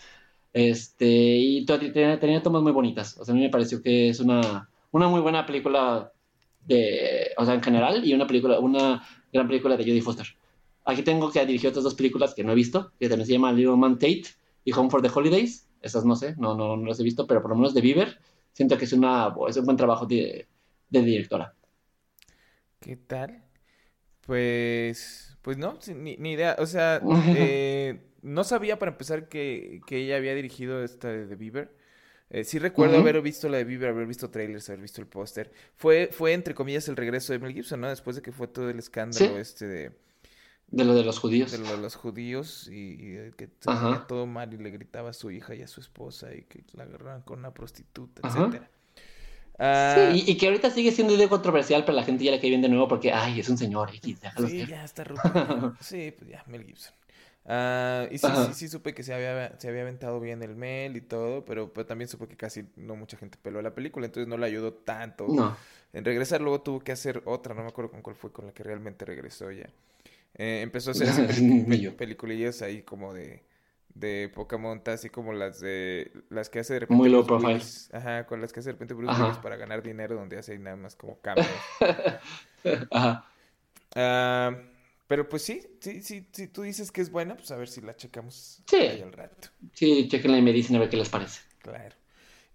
[0.53, 3.18] Este, y tenía, tenía tomas muy bonitas.
[3.20, 6.11] O sea, a mí me pareció que es una, una muy buena película
[6.65, 10.28] de, o sea, en general, y una película, una gran película de Jodie Foster.
[10.86, 13.55] Aquí tengo que dirigir otras dos películas que no he visto, que también se llaman
[13.55, 14.24] Little Man Tate
[14.63, 15.68] y Home for the Holidays.
[15.82, 18.20] Esas no sé, no, no, no las he visto, pero por lo menos de Bieber,
[18.53, 20.47] siento que es, una, es un buen trabajo de,
[20.89, 21.53] de directora.
[22.88, 23.43] ¿Qué tal?
[24.21, 26.55] Pues, pues no, ni, ni idea.
[26.57, 27.01] O sea,
[27.35, 31.75] eh, no sabía para empezar que, que ella había dirigido esta de The Beaver.
[32.29, 35.51] Eh, sí recuerdo haber visto la de Bieber, haber visto trailers, haber visto el póster.
[35.75, 37.89] Fue, fue entre comillas el regreso de Mel Gibson, ¿no?
[37.89, 39.41] Después de que fue todo el escándalo Sí.
[39.41, 39.91] este de,
[40.67, 41.51] De lo de los judíos.
[41.51, 42.97] de lo de los judíos y,
[43.35, 43.71] que se
[44.07, 46.83] todo mal y le gritaba a su hija y a su esposa y que la
[46.83, 48.39] agarraban con una prostituta, Ajá.
[48.39, 48.71] etcétera.
[49.60, 52.39] Ah, Sí, y, y que ahorita sigue siendo idea controversial, pero la gente ya le
[52.39, 54.68] cae bien de nuevo porque, ay, es un señor, X, déjalo Sí, ser.
[54.70, 55.22] ya está roto.
[55.82, 56.93] Sí, pues ya, Mel Gibson.
[57.49, 60.97] Ah, y sí, sí, sí supe que se había, se había aventado bien el Mel
[60.97, 64.28] y todo, pero, pero también supe que casi no mucha gente peló la película, entonces
[64.28, 65.55] no le ayudó tanto No.
[65.93, 66.41] en regresar.
[66.41, 69.05] Luego tuvo que hacer otra, no me acuerdo con cuál fue con la que realmente
[69.05, 69.70] regresó ya.
[70.36, 71.08] Eh, empezó a hacer
[71.97, 73.43] peliculillas ahí como de,
[74.00, 77.54] de poca monta, así como las de las que hace de repente Muy low profile.
[77.54, 77.89] Willis.
[77.93, 79.22] Ajá, con las que hace de repente Bruce.
[79.22, 81.48] Willis para ganar dinero, donde hace nada más como cameos.
[82.91, 83.26] Ajá.
[83.95, 84.56] Ah,
[85.08, 87.82] pero pues sí, sí, sí, si tú dices que es buena, pues a ver si
[87.82, 88.76] la checamos Sí.
[88.76, 89.50] ahí al rato.
[89.74, 91.41] Sí, chequenla y me dicen a ver qué les parece.
[91.60, 91.95] Claro.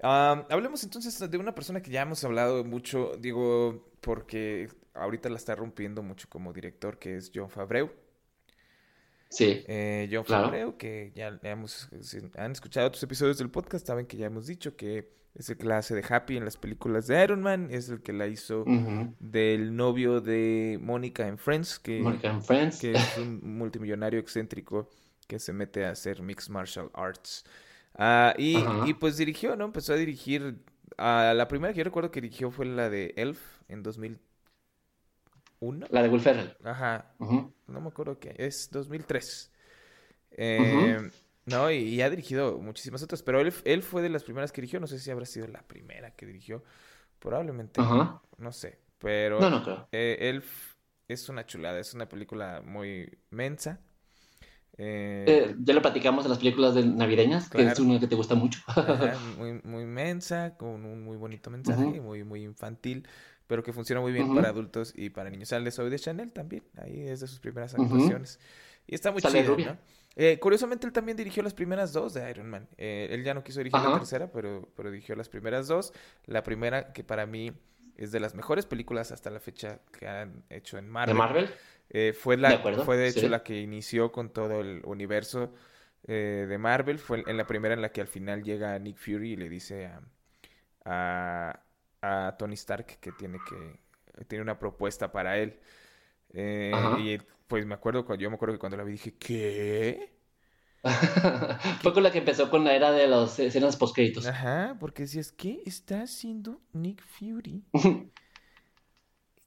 [0.02, 5.36] Ah, hablemos entonces de una persona que ya hemos hablado mucho, digo, porque ahorita la
[5.36, 7.90] está rompiendo mucho como director, que es John Favreau.
[9.32, 9.64] Sí.
[9.66, 10.76] Eh, John Claro.
[10.76, 14.76] Que ya hemos, si han escuchado otros episodios del podcast, saben que ya hemos dicho
[14.76, 17.88] que es el que la hace de Happy en las películas de Iron Man, es
[17.88, 18.64] el que la hizo
[19.18, 22.04] del novio de Mónica en Friends, que
[22.42, 22.78] Friends.
[22.78, 24.90] que es un multimillonario excéntrico
[25.26, 27.44] que se mete a hacer mixed martial arts.
[27.94, 29.64] Ah, y, pues dirigió, ¿no?
[29.64, 30.58] Empezó a dirigir.
[30.98, 33.82] ah, la primera que yo recuerdo que dirigió fue la de Elf en
[35.66, 35.86] 2001.
[35.90, 36.56] La de Will Ferrell.
[36.64, 37.14] Ajá,
[37.66, 39.50] no me acuerdo qué, es 2003.
[40.32, 41.10] Eh,
[41.46, 44.60] No, y, y ha dirigido muchísimas otras, pero él, él fue de las primeras que
[44.60, 44.80] dirigió.
[44.80, 46.62] No sé si habrá sido la primera que dirigió.
[47.20, 48.22] Probablemente, Ajá.
[48.38, 48.80] no sé.
[48.98, 49.88] Pero No, no creo.
[49.92, 50.74] eh, Elf
[51.08, 53.80] es una chulada, es una película muy mensa.
[54.78, 58.16] Eh, Eh, ya lo platicamos en las películas de navideñas, que es una que te
[58.16, 58.60] gusta mucho.
[58.84, 62.00] ajá, muy, muy mensa, con un muy bonito mensaje, Ujú.
[62.00, 63.06] muy, muy infantil,
[63.52, 65.50] pero que funciona muy bien para adultos y para niños.
[65.50, 68.40] Sale Zoe de Chanel también, ahí es de sus primeras actuaciones.
[68.86, 69.76] Y está muy chido, ¿no?
[70.16, 72.66] Eh, curiosamente, él también dirigió las primeras dos de Iron Man.
[72.78, 75.92] Eh, él ya no quiso dirigir la tercera, pero, pero dirigió las primeras dos.
[76.24, 77.52] La primera, que para mí
[77.98, 81.14] es de las mejores películas hasta la fecha que han hecho en Marvel.
[81.14, 81.50] ¿De Marvel?
[81.90, 85.52] Eh, fue, la, fue de hecho la que inició con todo el universo
[86.04, 86.98] de Marvel.
[86.98, 89.88] Fue en la primera en la que al final llega Nick Fury y le dice
[89.88, 90.00] a,
[90.86, 91.60] a,
[92.38, 95.58] Tony Stark que tiene que tiene una propuesta para él.
[96.98, 100.12] y pues me acuerdo, yo me acuerdo que cuando la vi dije, ¿qué?
[101.82, 104.26] Fue con la que empezó con la era de las escenas postcréditos.
[104.26, 107.62] Ajá, porque decías, ¿qué está haciendo Nick Fury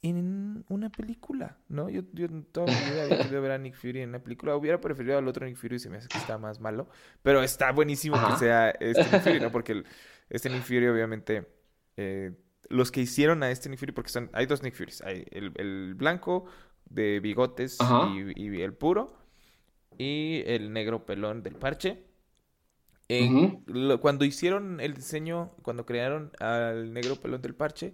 [0.01, 1.57] en una película?
[1.67, 1.89] ¿No?
[1.89, 4.55] Yo, yo toda mi vida había querido ver a Nick Fury en una película.
[4.55, 6.87] Hubiera preferido al otro Nick Fury, se me hace que está más malo.
[7.21, 9.51] Pero está buenísimo que sea este Nick Fury, ¿no?
[9.51, 9.83] Porque
[10.29, 11.45] este Nick Fury, obviamente,
[11.97, 12.31] eh,
[12.69, 15.01] los que hicieron a este Nick Fury, porque son, hay dos Nick Furies.
[15.01, 16.45] Hay el, el blanco
[16.89, 17.77] de bigotes
[18.35, 19.13] y, el puro.
[19.97, 22.03] Y el negro pelón del parche.
[24.01, 27.93] cuando hicieron el diseño, cuando crearon al negro pelón del parche,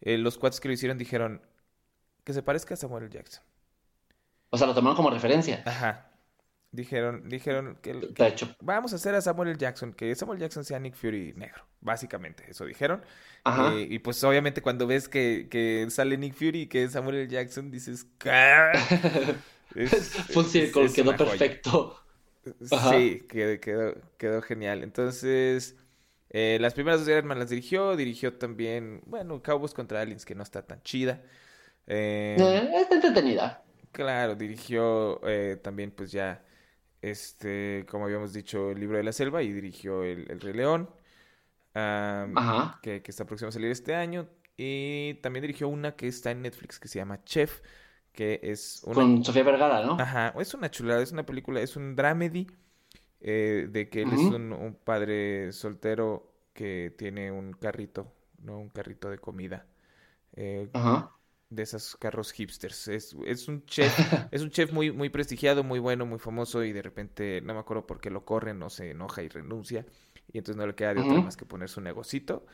[0.00, 1.42] eh, los cuates que lo hicieron dijeron
[2.24, 3.42] que se parezca a Samuel Jackson.
[4.50, 5.62] O sea, lo tomaron como referencia.
[5.64, 6.11] Ajá.
[6.74, 7.94] Dijeron, dijeron que,
[8.62, 9.58] vamos a hacer a Samuel L.
[9.58, 13.02] Jackson, que Samuel Jackson sea Nick Fury negro, básicamente, eso dijeron.
[13.44, 17.16] Eh, y pues obviamente cuando ves que, que, sale Nick Fury y que es Samuel
[17.16, 17.28] L.
[17.28, 18.06] Jackson, dices,
[20.30, 22.00] Fue un círculo, quedó perfecto.
[22.90, 24.82] Sí, quedó, quedó, genial.
[24.82, 25.76] Entonces,
[26.30, 30.24] eh, las primeras dos de Iron Man las dirigió, dirigió también, bueno, Cowboys contra Aliens,
[30.24, 31.20] que no está tan chida.
[31.86, 32.34] Eh,
[32.80, 33.62] está entretenida.
[33.92, 35.20] Claro, dirigió
[35.62, 36.42] también pues ya
[37.02, 40.88] este, como habíamos dicho, el libro de la selva y dirigió El, el Rey León,
[42.82, 44.28] Que, está próximo a salir este año.
[44.56, 47.60] Y también dirigió una que está en Netflix que se llama Chef,
[48.12, 48.94] que es una...
[48.94, 49.96] Con Sofía Vergara, ¿no?
[49.98, 52.46] Ajá, es una chulada, es una película, es un dramedy
[53.20, 58.58] eh, de que él es un, un, padre soltero que tiene un carrito, ¿no?
[58.58, 59.66] Un carrito de comida.
[60.34, 61.12] Eh, Ajá
[61.54, 62.88] de esos carros hipsters.
[62.88, 63.92] Es, es un chef,
[64.30, 67.60] es un chef muy, muy prestigiado, muy bueno, muy famoso, y de repente no me
[67.60, 69.86] acuerdo por qué lo corren, no se enoja y renuncia.
[70.32, 72.46] Y entonces no le queda de otra más que poner su negocito.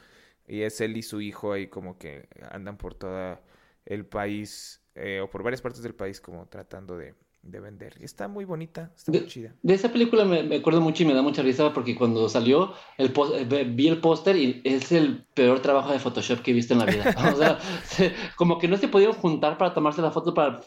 [0.46, 3.40] Y es él y su hijo ahí como que andan por todo
[3.84, 7.14] el país, eh, o por varias partes del país, como tratando de,
[7.50, 7.94] de vender.
[8.00, 9.54] Está muy bonita, está muy chida.
[9.62, 13.12] De esa película me, acuerdo mucho y me da mucha risa porque cuando salió, el
[13.34, 16.80] eh, vi el póster y es el peor trabajo de Photoshop que he visto en
[16.80, 17.14] la vida.
[17.34, 17.58] o sea,
[18.36, 20.60] como que no se podían juntar para tomarse la foto para,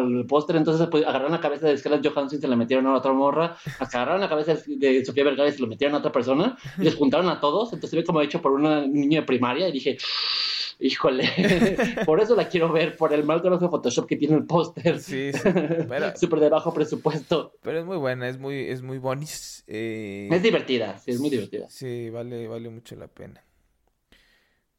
[0.00, 3.12] el póster, entonces agarraron la cabeza de Scarlett Johansson y se la metieron a otra
[3.12, 6.82] morra, agarraron la cabeza de Sofía Vergara y se lo metieron a otra persona, y
[6.82, 9.72] les juntaron a todos, entonces se ve como hecho por una niña de primaria y
[9.72, 9.98] dije
[10.78, 11.24] híjole,
[12.06, 15.00] por eso la quiero ver, por el mal trabajo de Photoshop que tiene el póster.
[15.00, 15.40] Sí, sí.
[16.16, 17.54] Súper de bajo presupuesto.
[17.62, 19.64] Pero es muy buena, es muy, es muy bonis.
[19.66, 21.68] Eh, es divertida, sí, es muy divertida.
[21.68, 23.44] Sí, vale, vale mucho la pena.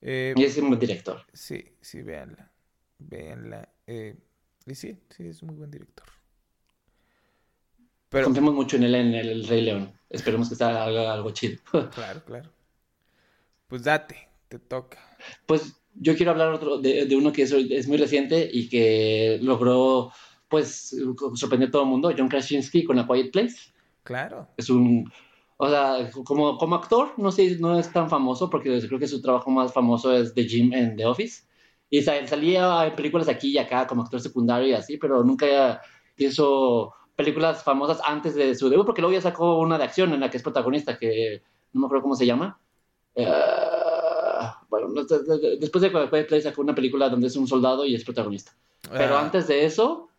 [0.01, 1.25] Eh, y es un buen director.
[1.33, 2.51] Sí, sí, véanla.
[2.99, 3.69] Véanla.
[3.85, 4.15] Eh,
[4.65, 6.07] y sí, sí, es un muy buen director.
[8.09, 8.25] Pero...
[8.25, 9.93] Confiamos mucho en él en el Rey León.
[10.09, 11.59] Esperemos que sea algo chido.
[11.93, 12.49] claro, claro.
[13.67, 14.97] Pues date, te toca.
[15.45, 20.11] Pues yo quiero hablar otro, de, uno que es, muy reciente y que logró,
[20.47, 20.95] pues,
[21.35, 23.55] sorprender a todo el mundo, John Krasinski con A Quiet Place.
[24.03, 24.47] Claro.
[24.57, 25.11] Es un,
[25.57, 29.21] o sea, como, como actor, no sé, no es tan famoso porque creo que su
[29.21, 31.43] trabajo más famoso es The Jim en The Office.
[31.89, 35.81] Y salía en películas aquí y acá como actor secundario y así, pero nunca
[36.17, 40.21] hizo películas famosas antes de su debut, porque luego ya sacó una de acción en
[40.21, 41.41] la que es protagonista, que
[41.73, 42.59] no me acuerdo cómo se llama.
[43.15, 43.78] Uh,
[44.69, 44.87] bueno,
[45.59, 48.51] después de que Play sacó una película donde es un soldado y es protagonista.
[48.91, 49.21] Pero ah.
[49.21, 50.09] antes de eso.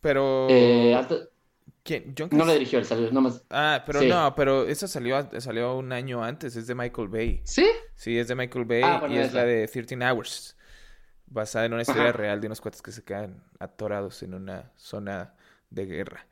[0.00, 0.46] Pero.
[0.50, 0.96] Eh,
[1.82, 2.14] ¿Quién?
[2.32, 3.42] no le dirigió, él salió nomás.
[3.48, 7.40] Ah, pero no, pero esa salió, salió un año antes, es de Michael Bay.
[7.44, 7.66] ¿Sí?
[7.94, 10.56] Sí, es de Michael Bay ah, y es la de 13 Hours.
[11.26, 15.34] Basada en una historia real de unos cuates que se quedan atorados en una zona
[15.70, 16.26] de guerra.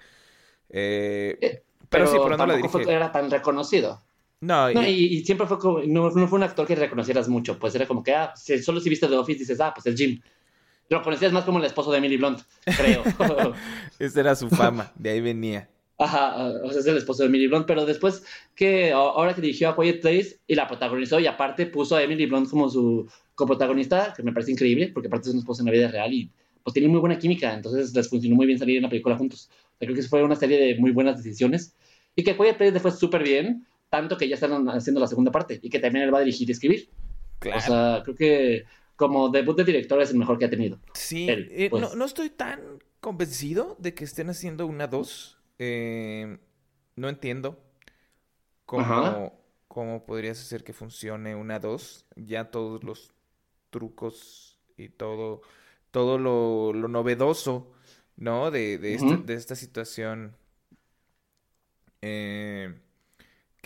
[0.68, 2.80] Eh, eh, pero, sí, pero no la dirigió.
[2.80, 4.03] era tan reconocido.
[4.41, 8.03] No, y, siempre fue como, no, fue un actor que reconocieras mucho, pues era como
[8.03, 10.20] que, ah, solo si viste The Office dices, ah, pues es Jim.
[10.89, 13.03] Lo conocías más como el esposo de Emily Blunt, creo.
[13.99, 15.68] Esa era su fama, de ahí venía.
[15.99, 18.22] Ajá, o sea, es el esposo de Emily Blunt, pero después
[18.55, 22.26] que ahora que dirigió a Quiet Place y la protagonizó y aparte puso a Emily
[22.26, 25.72] Blunt como su coprotagonista, que me parece increíble, porque aparte es un esposo en la
[25.72, 26.30] vida real y
[26.62, 29.49] pues tienen muy buena química, entonces les funcionó muy bien salir en la película juntos.
[29.78, 31.74] creo que fue una serie de muy buenas decisiones
[32.14, 35.30] y que Quiet Place le fue súper bien tanto que ya están haciendo la segunda
[35.30, 36.91] parte y que también él va a dirigir y escribir.
[37.55, 38.64] O sea, creo que
[38.97, 40.78] como debut de director es el mejor que ha tenido.
[40.95, 41.82] Sí, Él, eh, pues.
[41.82, 42.61] no, no estoy tan
[43.01, 45.39] convencido de que estén haciendo una 2.
[45.59, 46.39] Eh,
[46.97, 47.62] no entiendo
[48.64, 49.32] cómo, Ajá.
[49.68, 52.07] cómo podrías hacer que funcione una 2.
[52.16, 53.12] Ya todos los
[53.70, 55.43] trucos y todo,
[55.91, 57.72] todo lo, lo novedoso,
[58.16, 58.51] ¿no?
[58.51, 60.34] De, de esta, de esta situación
[62.01, 62.74] eh,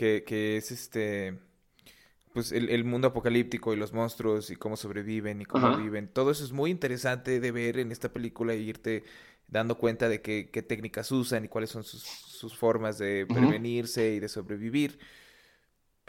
[0.01, 1.39] que, que es este,
[2.33, 5.77] pues el, el mundo apocalíptico y los monstruos y cómo sobreviven y cómo Ajá.
[5.77, 6.09] viven.
[6.09, 9.05] Todo eso es muy interesante de ver en esta película y irte
[9.49, 14.15] dando cuenta de qué, qué técnicas usan y cuáles son sus, sus formas de prevenirse
[14.15, 14.99] y de sobrevivir.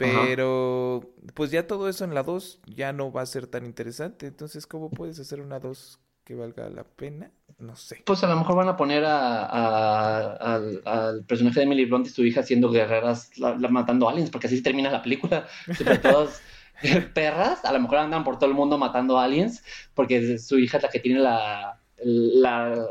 [0.00, 0.32] Ajá.
[0.32, 4.26] Pero, pues ya todo eso en la 2 ya no va a ser tan interesante.
[4.26, 7.30] Entonces, ¿cómo puedes hacer una 2 que valga la pena?
[7.58, 8.02] No sé.
[8.04, 12.06] Pues a lo mejor van a poner a, a- al, al personaje de Emily Blunt
[12.06, 15.46] y su hija siendo guerreras, la- la- matando aliens, porque así termina la película.
[15.76, 16.40] Super todas
[17.14, 19.62] perras, a lo mejor andan por todo el mundo matando aliens,
[19.94, 22.84] porque su hija es la que tiene la, la,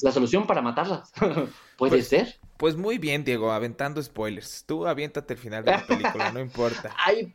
[0.00, 1.12] la solución para matarlas.
[1.76, 2.36] Puede Pues- ser.
[2.58, 4.62] Pues muy bien, Diego, aventando spoilers.
[4.66, 6.94] Tú aviéntate el final de la película, no importa.
[6.96, 7.34] Ay,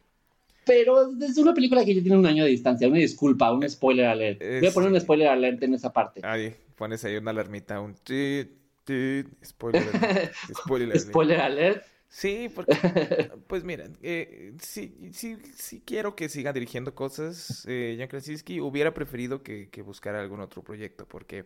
[0.68, 2.88] pero es una película que ya tiene un año de distancia.
[2.88, 4.41] Una disculpa, un spoiler alert.
[4.41, 6.22] Voy a poner un spoiler alert en esa parte.
[6.24, 8.49] Ahí pones ahí una alarmita, un tit,
[8.84, 11.07] tit, spoiler alert, spoiler alert.
[11.09, 11.86] Spoiler alert.
[12.09, 12.72] Sí, porque,
[13.47, 17.65] pues mira, eh, sí, sí, sí quiero que siga dirigiendo cosas.
[17.68, 21.45] Eh, John Krasinski hubiera preferido que, que buscara algún otro proyecto, porque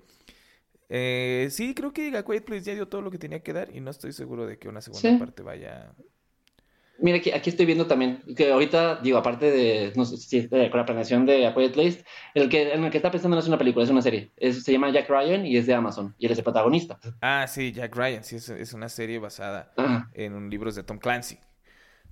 [0.90, 3.76] eh, sí, creo que A Quiet Place ya dio todo lo que tenía que dar
[3.76, 5.18] y no estoy seguro de que una segunda Sí.
[5.18, 5.94] parte vaya...
[7.00, 10.70] Mira, aquí, aquí estoy viendo también que ahorita, digo, aparte de, no sé si eh,
[10.70, 12.04] con la planeación de A Quiet Place,
[12.36, 14.32] el que, en el que está pensando no es una película, es una serie.
[14.38, 16.14] Es- se llama Jack Ryan y es de Amazon.
[16.20, 17.00] Y él es el protagonista.
[17.22, 20.12] Ah, sí, Jack Ryan, sí, es, es una serie basada Ajá.
[20.14, 21.40] en un libros de Tom Clancy.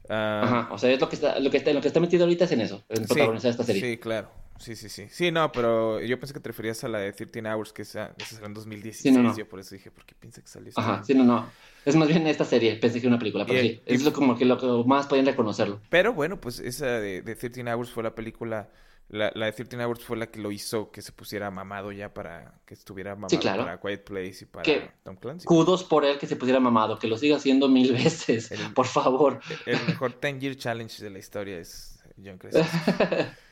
[0.09, 0.73] Ah, Ajá.
[0.73, 2.51] O sea, es lo que está, lo que está, lo que está metido ahorita es
[2.53, 3.81] en eso, en Sí, protagonizar esta serie.
[3.81, 4.31] Sí, claro.
[4.59, 5.07] Sí, sí, sí.
[5.09, 8.13] Sí, no, pero yo pensé que te referías a la de 13 Hours, que esa,
[8.17, 9.01] esa salió en 2016.
[9.01, 9.35] Sí, no, no.
[9.37, 11.49] Yo por eso dije, ¿por qué piensa que salió Ajá, sí, no, no.
[11.85, 13.81] Es más bien esta serie, pensé que era una película, pero Y- sí.
[13.85, 15.79] y- Es lo, como que lo que más podían reconocerlo.
[15.89, 18.69] Pero bueno, pues esa de, de 13 Hours fue la película.
[19.07, 22.13] La, la de 13 Hours fue la que lo hizo que se pusiera mamado ya
[22.13, 23.63] para que estuviera mamado claro.
[23.63, 25.45] para Quiet Place y para Que- Tom Clancy.
[25.47, 28.85] Kudos por él que se pusiera mamado, que lo siga haciendo mil veces, El- por
[28.85, 29.39] favor.
[29.65, 32.69] El mejor 10 Year Challenge de la historia es John Krasinski.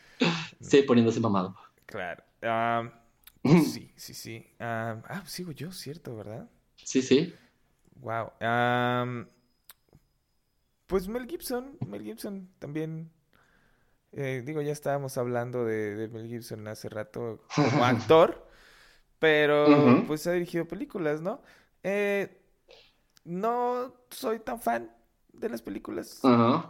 [0.59, 1.55] sí, poniéndose mamado.
[1.85, 2.23] Claro.
[2.41, 2.89] Ah,
[3.43, 4.45] sí, sí, sí.
[4.59, 6.49] Ah, ah, sigo yo, cierto, ¿verdad?
[6.83, 7.33] Sí, sí.
[8.01, 8.31] Wow.
[10.85, 13.11] Pues Mel Gibson, Mel Gibson también.
[14.13, 18.47] eh, digo, ya estábamos hablando de, de Mel Gibson hace rato como actor,
[19.19, 21.41] pero pues ha dirigido películas, ¿no?
[21.83, 22.41] Eh,
[23.25, 24.91] no soy tan fan
[25.33, 26.21] de las películas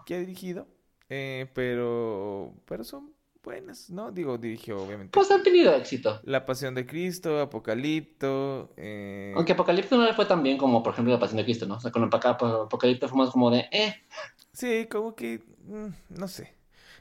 [0.06, 0.68] que ha dirigido,
[1.10, 3.14] eh, pero, pero son
[3.48, 4.12] buenas, ¿no?
[4.12, 6.20] Digo, dirigió obviamente Pues han tenido éxito.
[6.26, 10.92] La Pasión de Cristo, Apocalipto, eh, Aunque Apocalipto no le fue tan bien como, por
[10.92, 11.76] ejemplo, La Pasión de Cristo, ¿no?
[11.76, 13.96] O sea, con Apoca- Apocalipto fue más como de, eh,
[14.52, 15.88] Sí, como que, mm,
[16.20, 16.54] no sé.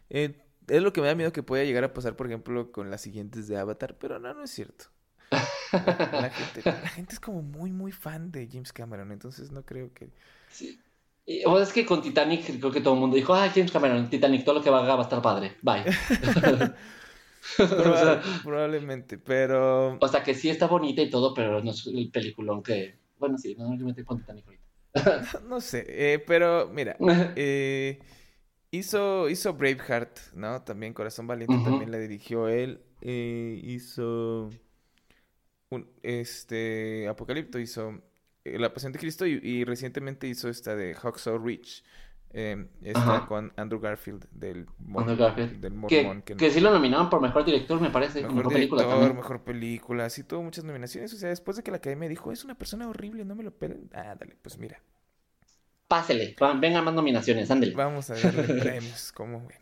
[0.08, 0.36] Eh,
[0.68, 3.00] es lo que me da miedo que pueda llegar a pasar, por ejemplo, con las
[3.00, 4.84] siguientes de Avatar, pero no, no es cierto.
[5.32, 5.42] La,
[6.22, 9.92] la gente, la gente es como muy, muy fan de James Cameron, entonces no creo
[9.92, 10.12] que...
[10.48, 10.80] sí.
[11.46, 14.44] O es que con Titanic creo que todo el mundo dijo, ah, James Cameron, Titanic,
[14.44, 15.84] todo lo que haga va a estar padre, bye.
[17.58, 19.98] o, Proba- sea, probablemente, pero...
[19.98, 22.98] o sea, que sí está bonita y todo, pero no es el peliculón que...
[23.18, 24.64] Bueno, sí, no, yo me metí con Titanic ahorita.
[25.48, 26.96] No sé, eh, pero mira,
[27.36, 27.98] eh,
[28.70, 30.62] hizo, hizo Braveheart, ¿no?
[30.62, 32.82] También Corazón Valiente también la dirigió él.
[33.00, 34.50] eh, hizo
[35.70, 38.00] un, este Apocalipto, hizo
[38.58, 41.82] La Pasión de Cristo y, y recientemente hizo esta de Hacksaw Ridge.
[42.30, 43.26] eh, esta Ajá.
[43.26, 45.60] con Andrew Garfield del, mor- Andrew Garfield.
[45.60, 45.72] del
[46.36, 49.16] que, sí lo nominaron por mejor director, me parece, mejor, mejor, película también.
[49.16, 51.12] mejor película, sí tuvo muchas nominaciones.
[51.14, 53.52] O sea, después de que la academia dijo, es una persona horrible, no me lo
[53.52, 53.88] pelen.
[53.94, 54.82] Ah, dale, pues mira.
[55.88, 57.74] Pásele, vengan más nominaciones, ándele.
[57.74, 59.58] Vamos a darle premios, como ven.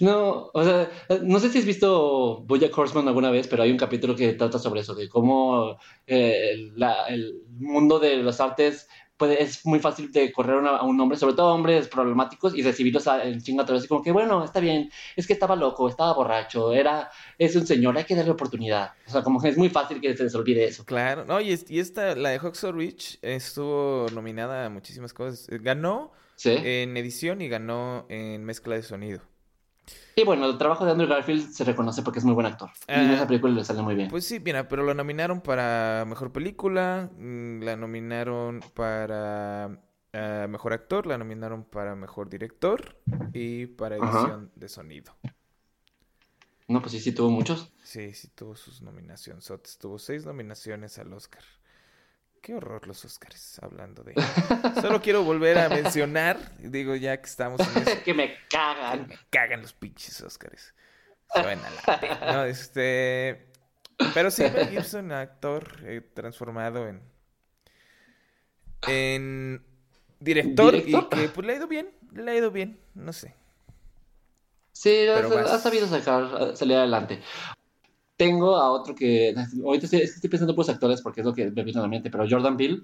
[0.00, 0.90] No, o sea,
[1.22, 4.58] no sé si has visto Bojack Horseman alguna vez, pero hay un capítulo que trata
[4.58, 10.10] sobre eso, de cómo eh, la- el mundo de las artes puede, es muy fácil
[10.10, 13.40] de correr una- a un hombre, sobre todo a hombres problemáticos, y recibirlos a- en
[13.40, 16.72] chinga otra vez, y como que, bueno, está bien, es que estaba loco, estaba borracho,
[16.74, 18.94] era, es un señor, hay que darle oportunidad.
[19.06, 20.84] O sea, como que es muy fácil que se les olvide eso.
[20.84, 25.46] Claro, no, y, es- y esta, la de Hacksaw Ridge, estuvo nominada a muchísimas cosas.
[25.48, 26.50] Ganó ¿Sí?
[26.50, 29.20] en edición y ganó en mezcla de sonido.
[30.16, 32.70] Y bueno, el trabajo de Andrew Garfield se reconoce porque es muy buen actor.
[32.88, 33.14] y en Ah.
[33.14, 34.08] esa película le sale muy bien.
[34.08, 39.78] Pues sí, mira, pero lo nominaron para mejor película, mm, la nominaron para
[40.12, 42.96] ah, mejor actor, la nominaron para mejor director
[43.32, 45.16] y para edición de sonido.
[46.68, 47.72] No, pues sí, sí tuvo muchos.
[47.82, 49.52] Sí, sí tuvo sus nominaciones.
[49.78, 51.42] Tuvo seis nominaciones al Oscar.
[52.44, 54.12] Qué horror los Oscars, hablando de...
[54.82, 58.02] Solo quiero volver a mencionar, digo ya que estamos en eso.
[58.04, 59.06] que me cagan.
[59.06, 60.74] Que me cagan los pinches Oscars.
[61.32, 63.46] Suena la No, este...
[64.12, 67.00] Pero sí, Mel Gibson, actor eh, transformado en...
[68.88, 69.64] En
[70.20, 73.34] director, y que pues le ha ido bien, le ha ido bien, no sé.
[74.72, 77.22] Sí, ha, sabido sacar, salir adelante.
[78.16, 79.34] Tengo a otro que.
[79.64, 81.88] Ahorita estoy, estoy pensando en los actores porque es lo que me viene a la
[81.88, 82.82] mente, pero Jordan Peele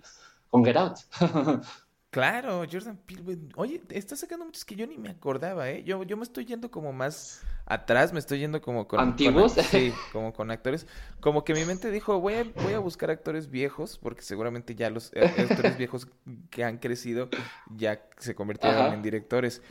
[0.49, 0.99] con Get Out.
[2.11, 3.39] Claro, Jordan Peele.
[3.55, 5.85] Oye, está sacando muchos que yo ni me acordaba, ¿eh?
[5.85, 8.99] Yo, yo me estoy yendo como más atrás, me estoy yendo como con...
[8.99, 9.53] ¿Antiguos?
[9.53, 10.89] sí, como con actores.
[11.21, 14.91] Como que mi mente dijo, voy a, voy a buscar actores viejos, porque seguramente ya
[14.91, 16.09] los eh, actores viejos
[16.51, 17.29] que han crecido
[17.77, 19.63] ya se convirtieron en directores.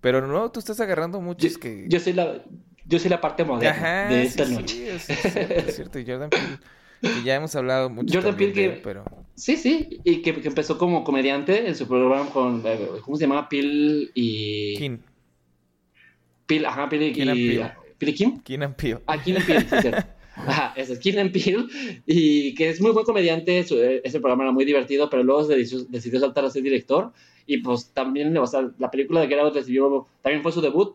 [0.00, 1.86] Pero no, tú estás agarrando muchos que...
[1.88, 2.44] Yo soy la
[2.88, 4.98] yo soy la parte moderna de esta noche.
[4.98, 6.58] Sí, es, cierto, Jordan Peele,
[7.02, 9.04] que ya hemos hablado mucho Jordan Peele que, pero...
[9.34, 13.48] Sí, sí, y que, empezó como comediante en su programa con, eh, ¿cómo se llamaba?
[13.48, 14.76] Peele y...
[14.76, 14.98] King.
[16.46, 17.14] Peele, ajá, Peele y...
[17.14, 17.72] Peele.
[17.98, 18.62] ¿Peele Kim?
[18.62, 19.00] And Peele.
[19.06, 20.08] Ah, and Peele, sí, cierto.
[20.38, 21.66] Ajá, es and Peele,
[22.06, 26.20] y que es muy buen comediante, ese programa era muy divertido, pero luego se decidió,
[26.20, 27.12] saltar a ser director,
[27.44, 30.94] y pues también, o sea, la película de Get Out recibió, también fue su debut,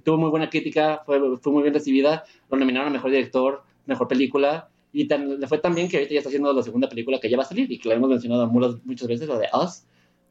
[0.00, 4.08] tuvo muy buena crítica, fue, fue muy bien recibida, lo nominaron a Mejor Director, Mejor
[4.08, 7.30] Película, y le fue tan bien que ahorita ya está haciendo la segunda película que
[7.30, 9.84] ya va a salir y que la hemos mencionado muchas, veces, la de Us,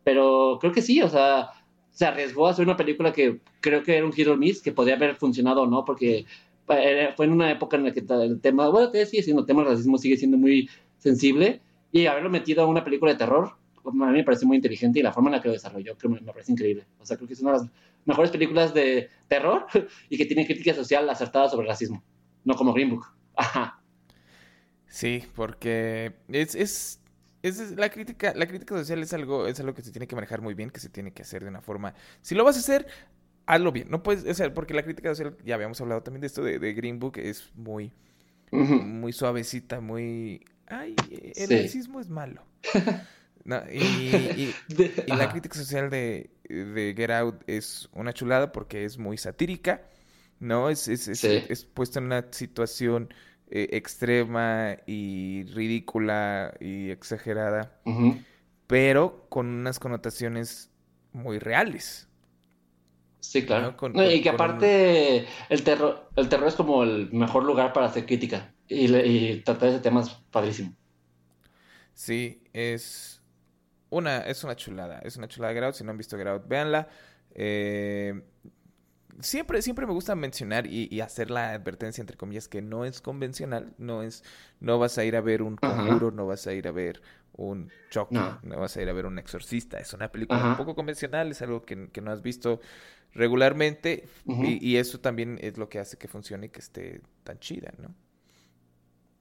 [0.03, 1.49] pero creo que sí, o sea,
[1.91, 4.95] se arriesgó a hacer una película que creo que era un hero miss, que podía
[4.95, 6.25] haber funcionado o no, porque
[6.65, 9.71] fue en una época en la que el tema, bueno, sigue siendo, el tema del
[9.71, 14.17] racismo sigue siendo muy sensible, y haberlo metido a una película de terror, a mí
[14.17, 16.51] me parece muy inteligente y la forma en la que lo desarrolló creo, me parece
[16.51, 16.85] increíble.
[16.99, 17.67] O sea, creo que es una de las
[18.05, 19.65] mejores películas de terror
[20.09, 22.03] y que tienen crítica social acertada sobre racismo,
[22.43, 23.05] no como Green Book.
[23.35, 23.81] Ajá.
[24.87, 27.01] Sí, porque es, es,
[27.43, 30.41] es, la crítica, la crítica social es algo, es algo que se tiene que manejar
[30.41, 31.93] muy bien, que se tiene que hacer de una forma.
[32.21, 32.87] Si lo vas a hacer,
[33.45, 33.89] hazlo bien.
[33.89, 36.73] No puedes, o sea, porque la crítica social, ya habíamos hablado también de esto de,
[36.73, 37.93] Green Book, es muy,
[38.51, 40.43] muy suavecita, muy.
[40.67, 40.95] Ay,
[41.35, 42.43] el racismo es malo.
[43.71, 44.53] y,
[45.07, 49.81] la crítica social de, Get Out es una chulada porque es muy satírica,
[50.39, 50.69] ¿no?
[50.69, 53.13] Es, es, es, puesto en una situación
[53.49, 57.79] eh, extrema y ridícula y exagerada,
[58.67, 60.71] pero con unas connotaciones
[61.11, 62.07] muy reales.
[63.19, 63.75] Sí, claro.
[64.11, 68.55] y que aparte el, terror, el terror es como el mejor lugar para hacer crítica
[68.67, 70.73] y, y tratar ese tema es padrísimo.
[71.93, 73.20] Sí, es
[73.91, 76.87] una, es una chulada, es una chulada de Si no han visto Get véanla.
[77.33, 78.23] Eh,
[79.19, 83.73] siempre, siempre me gusta mencionar y, hacer la advertencia, entre comillas, que no es convencional,
[83.77, 84.23] no es,
[84.59, 87.01] no vas a ir a ver un conjuro, no vas a ir a ver
[87.33, 88.57] un Chucky, no.
[88.57, 91.63] vas a ir a ver un exorcista, es una película un poco convencional, es algo
[91.63, 92.61] que, no has visto
[93.13, 97.39] regularmente y, y, eso también es lo que hace que funcione y que esté tan
[97.39, 97.93] chida, ¿no?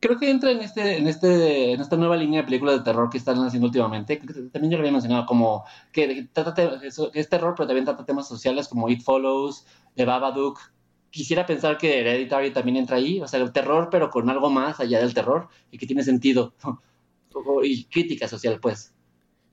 [0.01, 3.11] Creo que entra en este, en este, en esta nueva línea de películas de terror
[3.11, 4.16] que están haciendo últimamente.
[4.16, 8.66] también yo lo había mencionado como que, trata es terror, pero también trata temas sociales
[8.66, 10.59] como It Follows, The Babadook.
[11.11, 14.80] Quisiera pensar que Hereditary también entra ahí, o sea, el terror, pero con algo más
[14.80, 16.55] allá del terror y que tiene sentido
[17.62, 18.94] y crítica social, pues.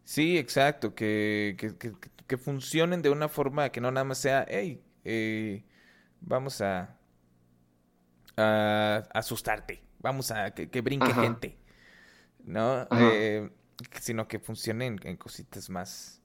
[0.04, 1.94] Sí, exacto, que, que,
[2.26, 5.66] que, funcionen de una forma que no nada más sea, hey, eh,
[6.22, 6.98] vamos a,
[8.38, 11.58] a asustarte vamos a que, brinque gente,
[12.46, 12.88] ¿no?
[12.92, 13.50] Eh,
[14.00, 16.22] sino que funcionen en, cositas más...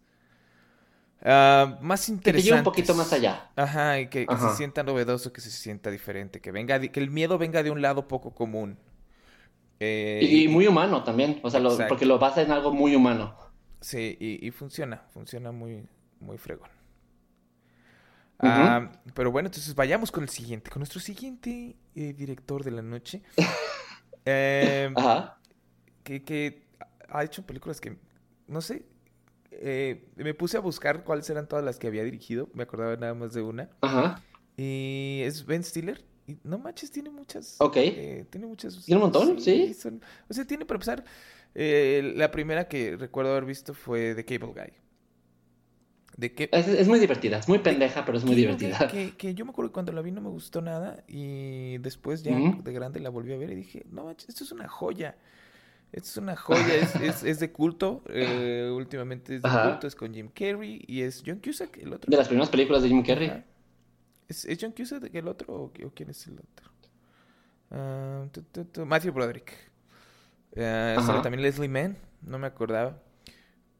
[1.20, 2.33] Uh, más interesantes.
[2.33, 3.51] Que lleve un poquito más allá.
[3.55, 7.39] Ajá, y que, se sienta novedoso, que se sienta diferente, que venga, que el miedo
[7.39, 8.78] venga de un lado poco común.
[9.78, 13.37] Eh, y, muy humano también, o sea, porque lo basa en algo muy humano.
[13.80, 15.85] Sí, y, funciona, funciona muy,
[16.20, 16.70] muy fregón.
[18.43, 22.82] Ah, pero bueno, entonces vayamos con el siguiente, con nuestro siguiente eh, director de la
[22.82, 23.22] noche.
[24.24, 25.36] Em, Ajá.
[26.05, 26.62] Que,
[27.09, 27.97] ha hecho películas que,
[28.47, 28.84] no sé,
[29.51, 33.14] eh, me puse a buscar cuáles eran todas las que había dirigido, me acordaba nada
[33.14, 33.68] más de una.
[33.80, 34.22] Ajá.
[34.57, 36.05] Y es Ben Stiller.
[36.28, 37.57] Y no manches, tiene muchas.
[37.59, 37.78] Ok.
[37.78, 38.84] Eh, tiene muchas.
[38.84, 39.40] ¿Tiene un montón?
[39.40, 39.76] Sí.
[40.28, 41.05] o sea, tiene para empezar.
[41.55, 44.72] la primera que recuerdo haber visto fue The Cable Guy.
[46.20, 48.86] Es, muy divertida, es muy pendeja, pero es muy divertida.
[48.88, 52.36] Que, yo me acuerdo que cuando la vi no me gustó nada y después ya
[52.36, 55.16] de grande la volví a ver y dije, no, esto es una joya.
[55.90, 58.02] Esto es una joya, es, es, de culto.
[58.08, 62.10] Eh, últimamente es de culto, es con Jim Carrey y es John Cusack, el otro.
[62.10, 63.44] De las primeras películas de Jim Carrey.
[64.28, 66.70] ¿Es, John Cusack el otro o, quién es el otro?
[67.70, 69.52] Ah, tu, tu, tu, Matthew Broderick.
[70.56, 72.98] Ah, también Leslie Mann, no me acordaba.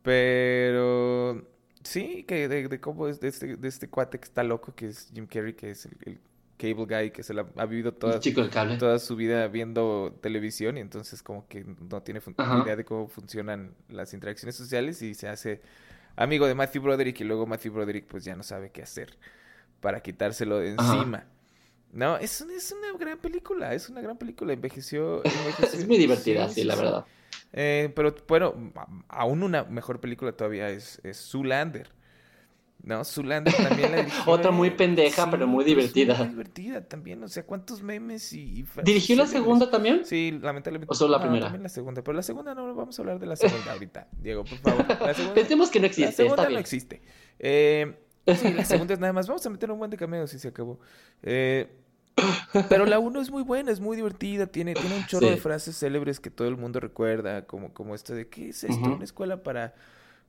[0.03, 1.52] Pero
[1.85, 4.89] sí, que de, de cómo es de este, de este cuate que está loco, que
[4.89, 6.21] es Jim Carrey, que es el, el
[6.59, 8.77] cable guy, que se la ha vivido toda, chico cable.
[8.79, 12.63] toda su vida viendo televisión y entonces como que no tiene Ajá.
[12.65, 15.61] idea de cómo funcionan las interacciones sociales y se hace
[16.17, 19.19] amigo de Matthew Broderick y luego Matthew Broderick pues ya no sabe qué hacer
[19.81, 21.27] para quitárselo de Ajá.
[21.93, 25.99] No, es, un- es una gran película, es una gran película, envejeció, envejeció- Es muy
[25.99, 26.81] divertida, sí, sí, sí, la sí.
[26.83, 27.05] verdad.
[27.53, 28.55] Eh, pero bueno,
[29.09, 31.91] aún una mejor película todavía es, es Zoolander.
[32.85, 33.05] ¿No?
[33.05, 34.23] Zoolander también la dirigió.
[34.33, 36.17] Otra muy pendeja, pero muy divertida.
[36.19, 37.23] Muy divertida también.
[37.23, 40.05] O sea, ¿cuántos memes y, ¿Dirigió la segunda también?
[40.05, 40.91] Sí, lamentablemente.
[40.91, 41.45] ¿O solo la No, primera?
[41.47, 42.03] también la segunda.
[42.03, 44.09] Pero la segunda no, vamos a hablar de la segunda ahorita.
[44.21, 44.85] Diego, por favor.
[45.01, 46.61] La segunda, Pensemos que no la existe, segunda está no bien.
[46.61, 47.03] existe.
[47.39, 47.95] Eh,
[48.35, 49.29] sí, la segunda es nada más.
[49.29, 50.81] Vamos a meter un buen de cameos y se acabó.
[51.23, 51.69] Eh,
[52.69, 55.79] pero la uno es muy buena, es muy divertida, tiene, tiene un chorro de frases
[55.79, 58.93] célebres que todo el mundo recuerda, como, como esto de ¿qué es esto?
[58.93, 59.75] ¿Una escuela para,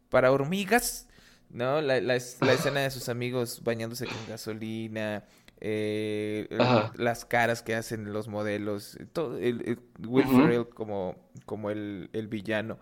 [0.09, 1.07] para hormigas?
[1.49, 1.81] ¿No?
[1.81, 5.25] La, la, es- la escena de sus amigos bañándose con gasolina,
[5.61, 6.47] eh,
[6.95, 10.27] las caras que hacen los modelos, todo, el, el Will.
[10.27, 11.15] Ferrell como,
[11.45, 12.79] como el, el villano.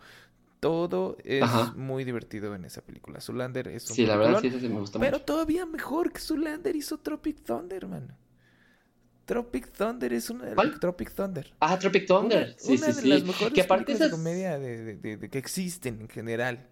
[0.59, 1.75] Todo es Ajá.
[1.75, 3.21] muy divertido en esa película.
[3.21, 5.21] Zoolander es un Sí, la verdad sí, sí me gusta pero mucho.
[5.21, 8.15] todavía mejor que Zoolander hizo Tropic Thunder, mano.
[9.31, 10.77] Tropic Thunder es una ¿Cuál?
[10.79, 11.53] Tropic Thunder.
[11.61, 12.43] Ah, Tropic Thunder.
[12.47, 14.95] Una, sí, una sí, de las mejores Que aparte películas de esas- comedia de, de-
[14.97, 16.67] de- de que existen en general.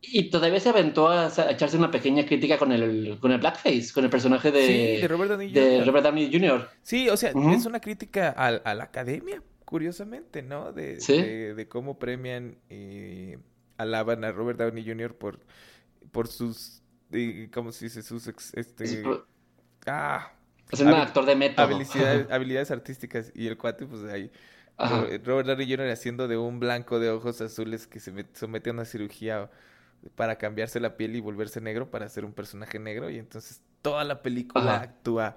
[0.00, 3.92] Y todavía se aventó a, a echarse una pequeña crítica con el, con el blackface,
[3.92, 5.86] con el personaje de, sí, de Robert Downey de Jr.
[5.86, 6.68] Robert Downey Jr.
[6.82, 10.72] Sí, o sea, es una crítica al- a, la academia, curiosamente, ¿no?
[10.72, 11.20] De, Sí.
[11.20, 13.34] de, de cómo premian y
[13.76, 15.14] alaban a Robert Downey Jr.
[15.16, 15.40] por,
[16.10, 18.02] por sus, eh, ¿cómo se dice?
[18.02, 19.02] Sus, ex- este,
[19.86, 20.32] ah,
[20.72, 21.66] Es un actor de método.
[21.66, 24.30] habilidades, habilidades artísticas y el cuate, pues ahí,
[24.78, 25.04] Ajá.
[25.24, 25.90] Robert Downey Jr.
[25.90, 29.50] haciendo de un blanco de ojos azules que se met- somete a una cirugía
[30.16, 34.02] para cambiarse la piel y volverse negro para ser un personaje negro y entonces toda
[34.04, 34.82] la película Ajá.
[34.84, 35.36] actúa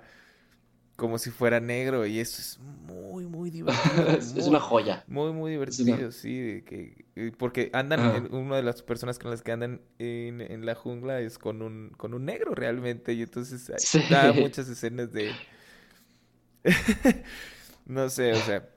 [0.95, 5.03] como si fuera negro y eso es muy muy divertido es, muy, una joya.
[5.07, 7.05] muy muy divertido una- sí de que
[7.37, 11.19] porque andan en- una de las personas con las que andan en, en la jungla
[11.19, 14.01] es con un con un negro realmente y entonces Sí.
[14.09, 15.31] da muchas escenas de
[17.85, 18.67] no sé o sea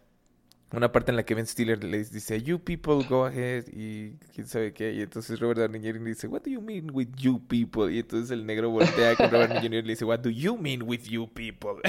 [0.70, 4.46] una parte en la que Ben Stiller les dice, you people go ahead, y quién
[4.46, 6.04] sabe qué, y entonces Robert Downey Jr.
[6.04, 7.90] dice, what do you mean with you people?
[7.92, 9.78] Y entonces el negro voltea con Robert Downey Jr.
[9.78, 11.80] y le dice, what do you mean with you people?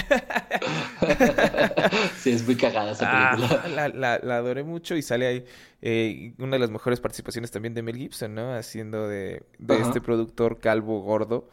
[2.18, 3.68] sí, es muy cagada esa Ah, película.
[3.68, 5.46] la, la, la adoré mucho y sale ahí
[5.82, 8.54] eh, una de las mejores participaciones también de Mel Gibson, ¿no?
[8.54, 11.50] Haciendo de, de este productor calvo gordo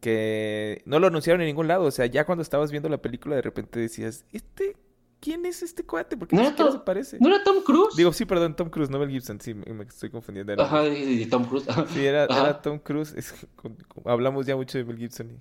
[0.00, 3.36] que no lo anunciaron en ningún lado, o sea, ya cuando estabas viendo la película
[3.36, 4.76] de repente decías, ¿este?
[5.24, 6.16] ¿Quién es este cuate?
[6.18, 7.16] Porque ¿No ni era siquiera Tom- se parece.
[7.18, 7.96] ¿No era Tom Cruise?
[7.96, 10.54] Digo, sí, perdón, Tom Cruise, no Mel Gibson, sí, me, me estoy confundiendo.
[10.54, 10.66] nombre.
[10.78, 11.64] Ajá, y, Tom Cruise.
[11.94, 13.14] Sí, era, era Tom Cruise.
[13.16, 15.30] es que con- con- hablamos ya mucho de Mel Gibson.
[15.30, 15.40] y-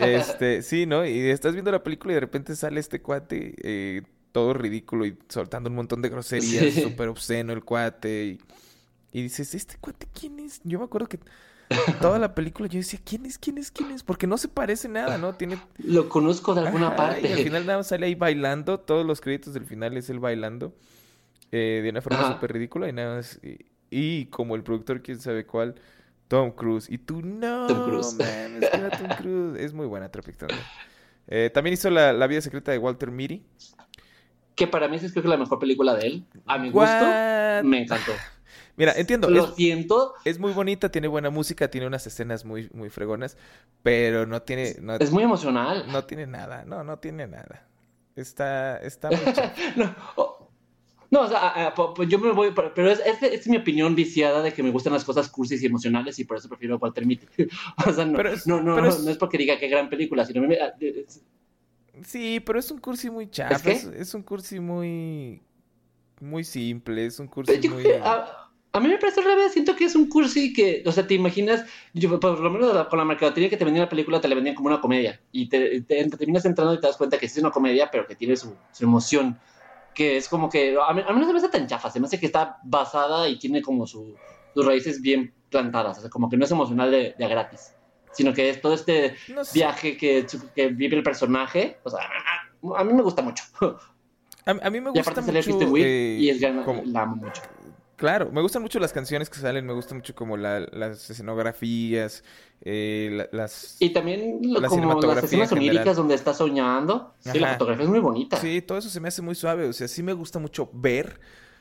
[0.00, 1.06] Este, sí, ¿no?
[1.06, 5.16] Y estás viendo la película y de repente sale este cuate eh, todo ridículo y
[5.28, 6.82] soltando un montón de groserías, Sí.
[6.82, 8.24] súper obsceno el cuate.
[8.24, 8.38] Y,
[9.18, 10.60] y dices, ¿este cuate quién es?
[10.64, 11.18] Yo me acuerdo que
[12.00, 13.38] toda la película yo decía, ¿quién es?
[13.38, 13.70] ¿Quién es?
[13.70, 14.02] ¿Quién es?
[14.02, 15.34] Porque no se parece nada, ¿no?
[15.34, 17.28] Tiene Lo conozco de alguna Ajá, parte.
[17.28, 18.80] Y al final nada más sale ahí bailando.
[18.80, 20.74] Todos los créditos del final es él bailando.
[21.52, 22.88] eh, de una forma súper ridícula.
[22.88, 23.40] Y nada más.
[23.42, 25.76] Y, y como el productor, quién sabe cuál,
[26.28, 26.90] Tom Cruise.
[26.90, 28.14] Y tú, no, Tom Cruise.
[28.14, 29.60] man, es que era Tom Cruise.
[29.60, 30.72] Es muy buena Tropic Thunder.
[31.26, 33.44] Eh, también hizo la, la vida secreta de Walter Mitty.
[34.54, 36.26] Que para mí es creo que la mejor película de él.
[36.46, 37.18] A mi gusto,
[37.62, 38.12] me encantó.
[38.76, 39.30] Mira, entiendo.
[39.30, 43.36] Lo Es, siento, es muy bonita, tiene buena música, tiene unas escenas muy, muy fregonas.
[43.82, 44.76] Pero no tiene.
[44.80, 45.84] No, es muy emocional.
[45.90, 46.64] no tiene nada.
[46.64, 47.66] No, no tiene nada.
[48.16, 49.18] Está, está muy.
[49.76, 50.40] No, o-
[51.10, 51.72] no, o sea,
[52.08, 55.04] yo me voy, pero es, es, es mi opinión viciada de que me gustan las
[55.04, 57.26] cosas cursis y emocionales y por eso prefiero Walter Mitty.
[57.86, 60.24] o sea, no, es- no, no, no, es- no es porque diga qué gran película,
[60.24, 61.22] sino me- es-
[62.04, 63.70] Sí, pero es un cursi muy chafa.
[63.70, 65.40] Es, un cursi muy.
[66.20, 67.06] Muy simple.
[67.06, 67.84] Es un cursi yo muy.
[68.02, 68.43] a,
[68.74, 71.14] a mí me parece al revés, siento que es un cursi que, o sea, te
[71.14, 74.34] imaginas, yo, por lo menos con la mercadotecnia que te vendían la película, te la
[74.34, 77.28] vendían como una comedia y te, te, te terminas entrando y te das cuenta que
[77.28, 79.38] sí es una comedia, pero que tiene su, su emoción,
[79.94, 82.00] que es como que, a mí, a mí no se me hace tan chafa, se
[82.00, 84.18] me hace que está basada y tiene como su,
[84.52, 87.76] sus raíces bien plantadas, o sea, como que no es emocional de, de a gratis,
[88.12, 89.54] sino que es todo este No sé.
[89.54, 92.00] viaje que, que vive el personaje, o sea,
[92.76, 93.44] a mí me gusta mucho.
[94.46, 95.70] A, a mí me Y gusta aparte sale mucho.
[95.70, 97.42] Wiig eh, y es la amo mucho.
[97.96, 102.24] Claro, me gustan mucho las canciones que salen, me gustan mucho como la, las escenografías,
[102.62, 103.76] eh, la- las...
[103.78, 107.14] Y también lo- La como las escenas oníricas donde está soñando.
[107.20, 108.36] Sí, la fotografía es muy bonita.
[108.36, 111.20] Sí, todo eso se me hace muy suave, o sea, sí me gusta mucho ver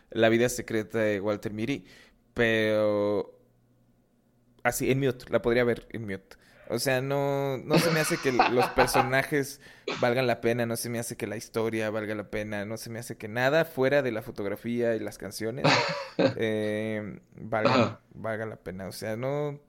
[0.09, 1.85] la vida secreta de Walter Mitty,
[2.33, 3.37] pero
[4.63, 6.37] así, en mute, la podría ver en mute.
[6.65, 9.61] O sea, no, no se me hace que los personajes
[9.95, 12.89] valgan la pena, no se me hace que la historia valga la pena, no se
[12.89, 15.83] me hace que nada fuera de la fotografía y las canciones
[16.35, 18.87] eh, valga, valga la pena.
[18.87, 19.59] O sea, no,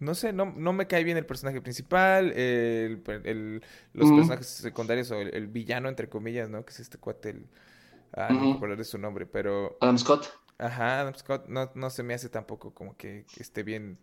[0.00, 3.62] no sé, no, no me cae bien el personaje principal, el, el-
[3.94, 4.12] los Ujú.
[4.12, 6.64] personajes secundarios o el, el villano, entre comillas, ¿no?
[6.64, 7.46] Que es este cuate, el...
[8.12, 8.54] Ah, no me Ujú.
[8.54, 9.80] acuerdo de su nombre, pero...
[9.80, 10.32] Adam Scott.
[10.58, 13.98] Ajá, Adam Scott no, no se me hace tampoco como que, que esté bien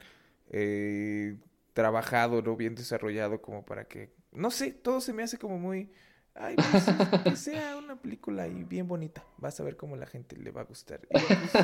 [0.49, 1.37] eh,
[1.73, 2.55] trabajado, ¿no?
[2.55, 4.13] Bien desarrollado como para que...
[4.31, 5.91] No sé, todo se me hace como muy...
[6.35, 6.85] Ay, pues,
[7.25, 9.25] que sea una película ahí bien bonita.
[9.37, 11.01] Vas a ver cómo la gente le va a gustar.
[11.09, 11.59] Y, pues,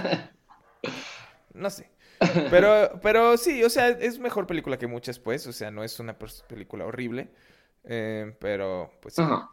[1.53, 1.91] no sé.
[2.49, 5.47] Pero, pero sí, o sea, es mejor película que muchas, pues.
[5.47, 7.33] O sea, no es una película horrible.
[7.83, 9.49] eh, pero, pues sí, Ajá.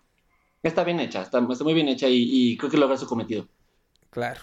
[0.63, 3.49] Está bien hecha, está, está muy bien hecha y, y creo que logra su cometido.
[4.11, 4.43] claro.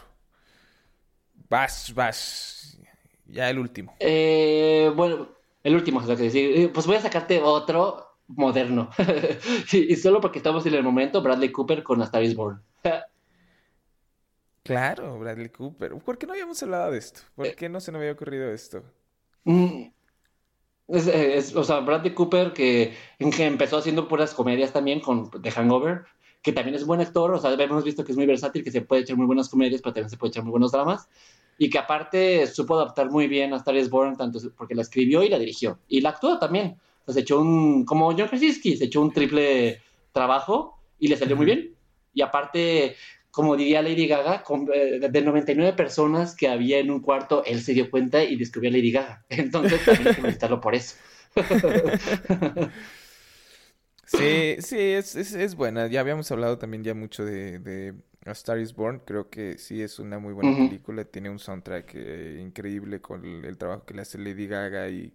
[1.49, 2.77] Vas, vas.
[3.25, 3.95] Ya el último.
[3.99, 5.29] Eh, bueno,
[5.63, 6.51] el último que decir.
[6.59, 8.89] Eh, Pues voy a sacarte otro moderno.
[9.71, 12.61] y, y solo porque estamos en el momento, Bradley Cooper con A Star is Born.
[14.63, 15.97] Claro, Bradley Cooper.
[15.99, 17.21] ¿Por qué no habíamos hablado de esto?
[17.35, 18.83] ¿Por qué no se nos había ocurrido esto?
[19.45, 19.91] Mm,
[20.87, 25.51] Es, es- o sea, Bradley Cooper que, que empezó haciendo puras comedias también con The
[25.51, 26.05] Hangover,
[26.41, 28.81] que también es buen actor, o sea, hemos visto que es muy versátil, que se
[28.81, 31.07] puede echar muy buenas comedias, pero también se puede echar muy buenos dramas,
[31.61, 35.21] y que aparte supo adaptar muy bien a Star is Born, tanto porque la escribió
[35.21, 36.77] y la dirigió, y la actuó también.
[37.07, 39.79] Se echó un, como John Krasinski, se echó un triple
[40.11, 41.75] trabajo y le salió muy bien.
[42.15, 42.95] Y aparte,
[43.29, 47.61] como diría Lady Gaga, con, eh, de 99 personas que había en un cuarto, él
[47.61, 49.23] se dio cuenta y descubrió a Lady Gaga.
[49.29, 50.95] Entonces también hay que felicitarlo por eso.
[54.07, 55.87] Sí, sí, es, es, es buena.
[55.87, 57.93] Ya habíamos hablado también ya mucho de, de
[58.25, 58.99] A Star is Born.
[59.05, 61.05] Creo que sí es una muy buena película.
[61.05, 65.13] Tiene un soundtrack eh, increíble con el, el trabajo que le hace Lady Gaga y...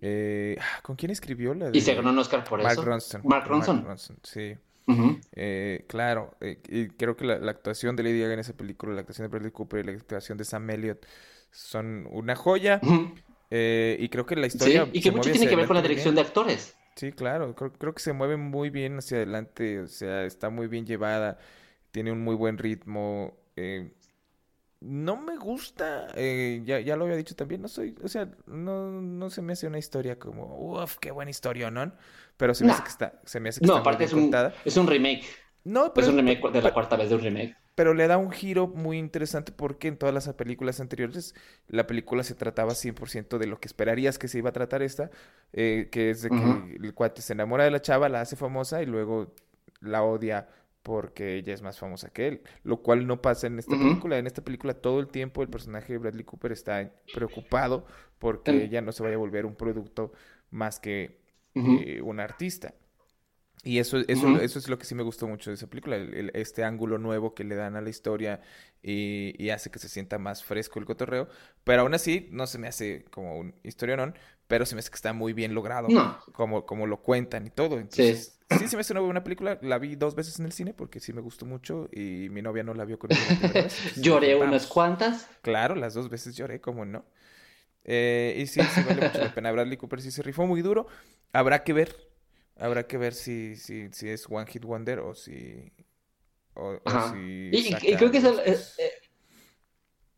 [0.00, 2.82] eh, ah, ¿con quién escribió la Y se de ganó un Oscar por Mark eso.
[2.82, 3.22] Ronson?
[3.22, 4.18] Mark con Ronson.
[4.22, 4.56] sí.
[5.34, 8.92] Eh, claro, eh, y creo que la, la actuación de Lady Gaga en esa película,
[8.94, 11.06] la actuación de Bradley Cooper y la actuación de Sam Elliott
[11.50, 12.86] son una joya.
[13.50, 15.76] Eh, y creo que la Sí, historia y se que mucho tiene que ver con
[15.76, 16.14] la dirección bien.
[16.14, 16.76] de actores.
[16.96, 20.66] Sí, claro, creo, creo que se mueve muy bien hacia adelante, o sea, está muy
[20.68, 21.38] bien llevada,
[21.92, 23.38] tiene un muy buen ritmo.
[23.56, 23.92] eh,
[24.80, 28.90] no me gusta, eh, ya, ya lo había dicho también, no soy, o sea, no,
[28.90, 31.92] no se me hace una historia como, uff, qué buena historia, ¿no?
[32.36, 34.10] Pero se me hace que está, se me hace que No, está muy aparte bien
[34.10, 34.54] es un, contada.
[34.64, 35.24] es un remake.
[35.64, 37.56] No, Es pero, un remake de la pero, cuarta vez de un remake.
[37.74, 41.34] pero le da un giro muy interesante porque en todas las películas anteriores
[41.68, 45.10] la película se trataba 100% de lo que esperarías que se iba a tratar esta,
[45.52, 46.72] eh, que es de que Ujú.
[46.82, 49.34] el cuate se enamora de la chava, la hace famosa y luego
[49.80, 50.48] la odia
[50.82, 54.18] porque ella es más famosa que él, lo cual no pasa en esta película.
[54.18, 57.86] En esta película todo el tiempo el personaje de Bradley Cooper está preocupado
[58.18, 60.12] porque ella no se vaya a volver un producto
[60.50, 61.20] más que
[61.64, 62.74] eh, un artista.
[63.64, 66.14] Y eso, eso, eso es lo que sí me gustó mucho de esa película, el-
[66.14, 68.40] el- este ángulo nuevo que le dan a la historia
[68.82, 71.28] y, y hace que se sienta más fresco el cotorreo,
[71.62, 74.16] pero aún así no se me hace como un historionón,
[74.52, 76.18] pero se me hace que está muy bien logrado, No.
[76.34, 77.78] como, como lo cuentan y todo.
[77.78, 80.74] Entonces, sí se me hace una buena película, la vi dos veces en el cine
[80.74, 83.78] porque sí me gustó mucho y mi novia no la vio conmigo la primera vez.
[83.78, 85.26] entonces Lloré unas cuantas.
[85.40, 87.06] Claro, las dos veces lloré, como no.
[87.84, 89.50] Eh, y sí, sí vale mucho la pena.
[89.52, 90.86] Bradley Cooper sí se rifó muy duro.
[91.32, 91.96] Habrá que ver.
[92.58, 95.72] Habrá que ver si, si, si es One Hit Wonder o si.
[96.52, 98.38] O, o si Y, creo que es, el-.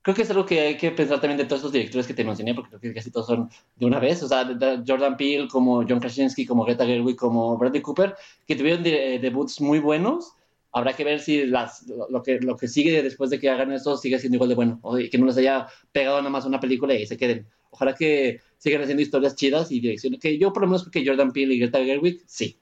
[0.05, 2.07] Eh, eh, creo que es algo que hay que pensar también de todos estos directores
[2.07, 4.23] que te mencioné, porque creo que casi todos son de una vez.
[4.23, 4.47] O sea,
[4.87, 8.15] Jordan Peele, como John Krasinski, como Greta Gerwig, como Bradley Cooper,
[8.47, 10.33] que tuvieron de- debuts muy buenos.
[10.73, 13.97] Habrá que ver si las, lo, que, lo que sigue después de que hagan eso
[13.97, 14.79] sigue siendo igual de bueno.
[14.83, 17.47] O que no les haya pegado nada más una película y se queden.
[17.71, 20.21] Ojalá que sigan haciendo historias chidas y direcciones.
[20.21, 22.59] Que yo, por lo menos, creo que Jordan Peele y Greta Gerwig, sí.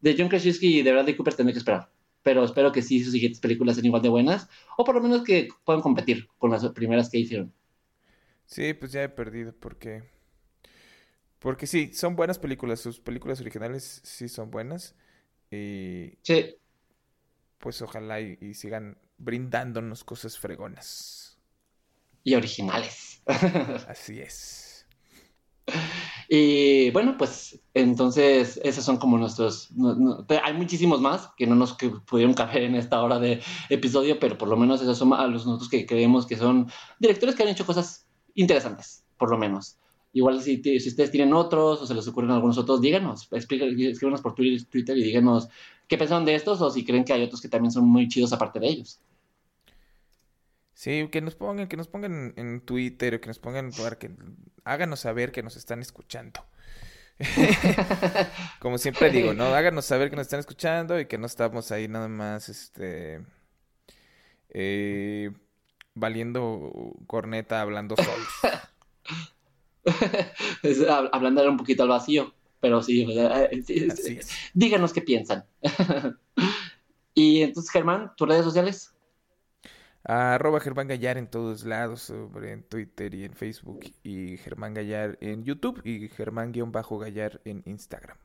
[0.00, 1.88] De John Krasinski y de Bradley Cooper tendré que esperar
[2.26, 5.22] pero espero que sí sus siguientes películas sean igual de buenas, o por lo menos
[5.22, 7.54] que puedan competir con las primeras que hicieron.
[8.46, 10.02] Sí, pues ya he perdido porque.
[11.38, 12.80] Porque sí, son buenas películas.
[12.80, 14.94] Sus películas originales sí son buenas.
[15.50, 16.56] Y Sí,
[17.58, 21.38] pues ojalá y, y sigan brindándonos cosas fregonas.
[22.24, 23.22] y originales.
[23.86, 24.86] Así es.
[26.28, 29.70] Y bueno, pues entonces esos son como nuestros...
[30.42, 34.36] hay muchísimos más que no nos que pudieron caber en esta hora de episodio, pero
[34.36, 37.50] por lo menos esos son a los nosotros que creemos que son directores que han
[37.50, 39.78] hecho cosas interesantes, por lo menos.
[40.12, 44.34] Igual si, si ustedes tienen otros o se les ocurren algunos otros, díganos, escríbanos por
[44.34, 45.48] Twitter y díganos
[45.88, 48.32] qué pensaron de estos o si creen que hay otros que también son muy chidos
[48.32, 49.00] aparte de ellos.
[50.76, 54.10] Sí, que nos pongan, que nos pongan en Twitter, o que nos pongan, que
[54.62, 56.44] háganos saber que nos están escuchando.
[58.60, 59.46] Como siempre digo, ¿no?
[59.54, 63.22] Háganos saber que nos están escuchando y que no estamos ahí nada más, este,
[64.50, 65.30] eh,
[65.94, 68.28] valiendo corneta, hablando solos.
[71.10, 74.20] hablando un poquito al vacío, pero sí, eh,
[74.52, 75.46] díganos qué piensan.
[77.14, 78.92] y entonces, Germán, tus redes sociales
[80.06, 85.18] arroba Germán Gallar en todos lados, sobre en Twitter y en Facebook, y Germán Gallar
[85.20, 88.16] en YouTube y Germán-Gallar en Instagram.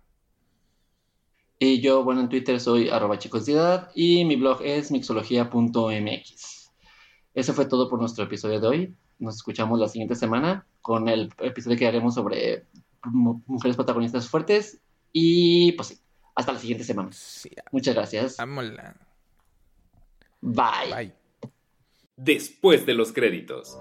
[1.64, 6.72] Y yo, bueno, en Twitter soy arroba chicosidad y mi blog es mixología.mx.
[7.34, 8.96] Eso fue todo por nuestro episodio de hoy.
[9.20, 12.66] Nos escuchamos la siguiente semana con el episodio que haremos sobre
[13.04, 14.82] mujeres protagonistas fuertes.
[15.14, 16.00] Y pues sí,
[16.34, 17.12] hasta la siguiente semana.
[17.72, 18.38] Muchas gracias.
[20.42, 20.92] Bye.
[20.92, 21.21] Bye
[22.24, 23.78] después de los créditos.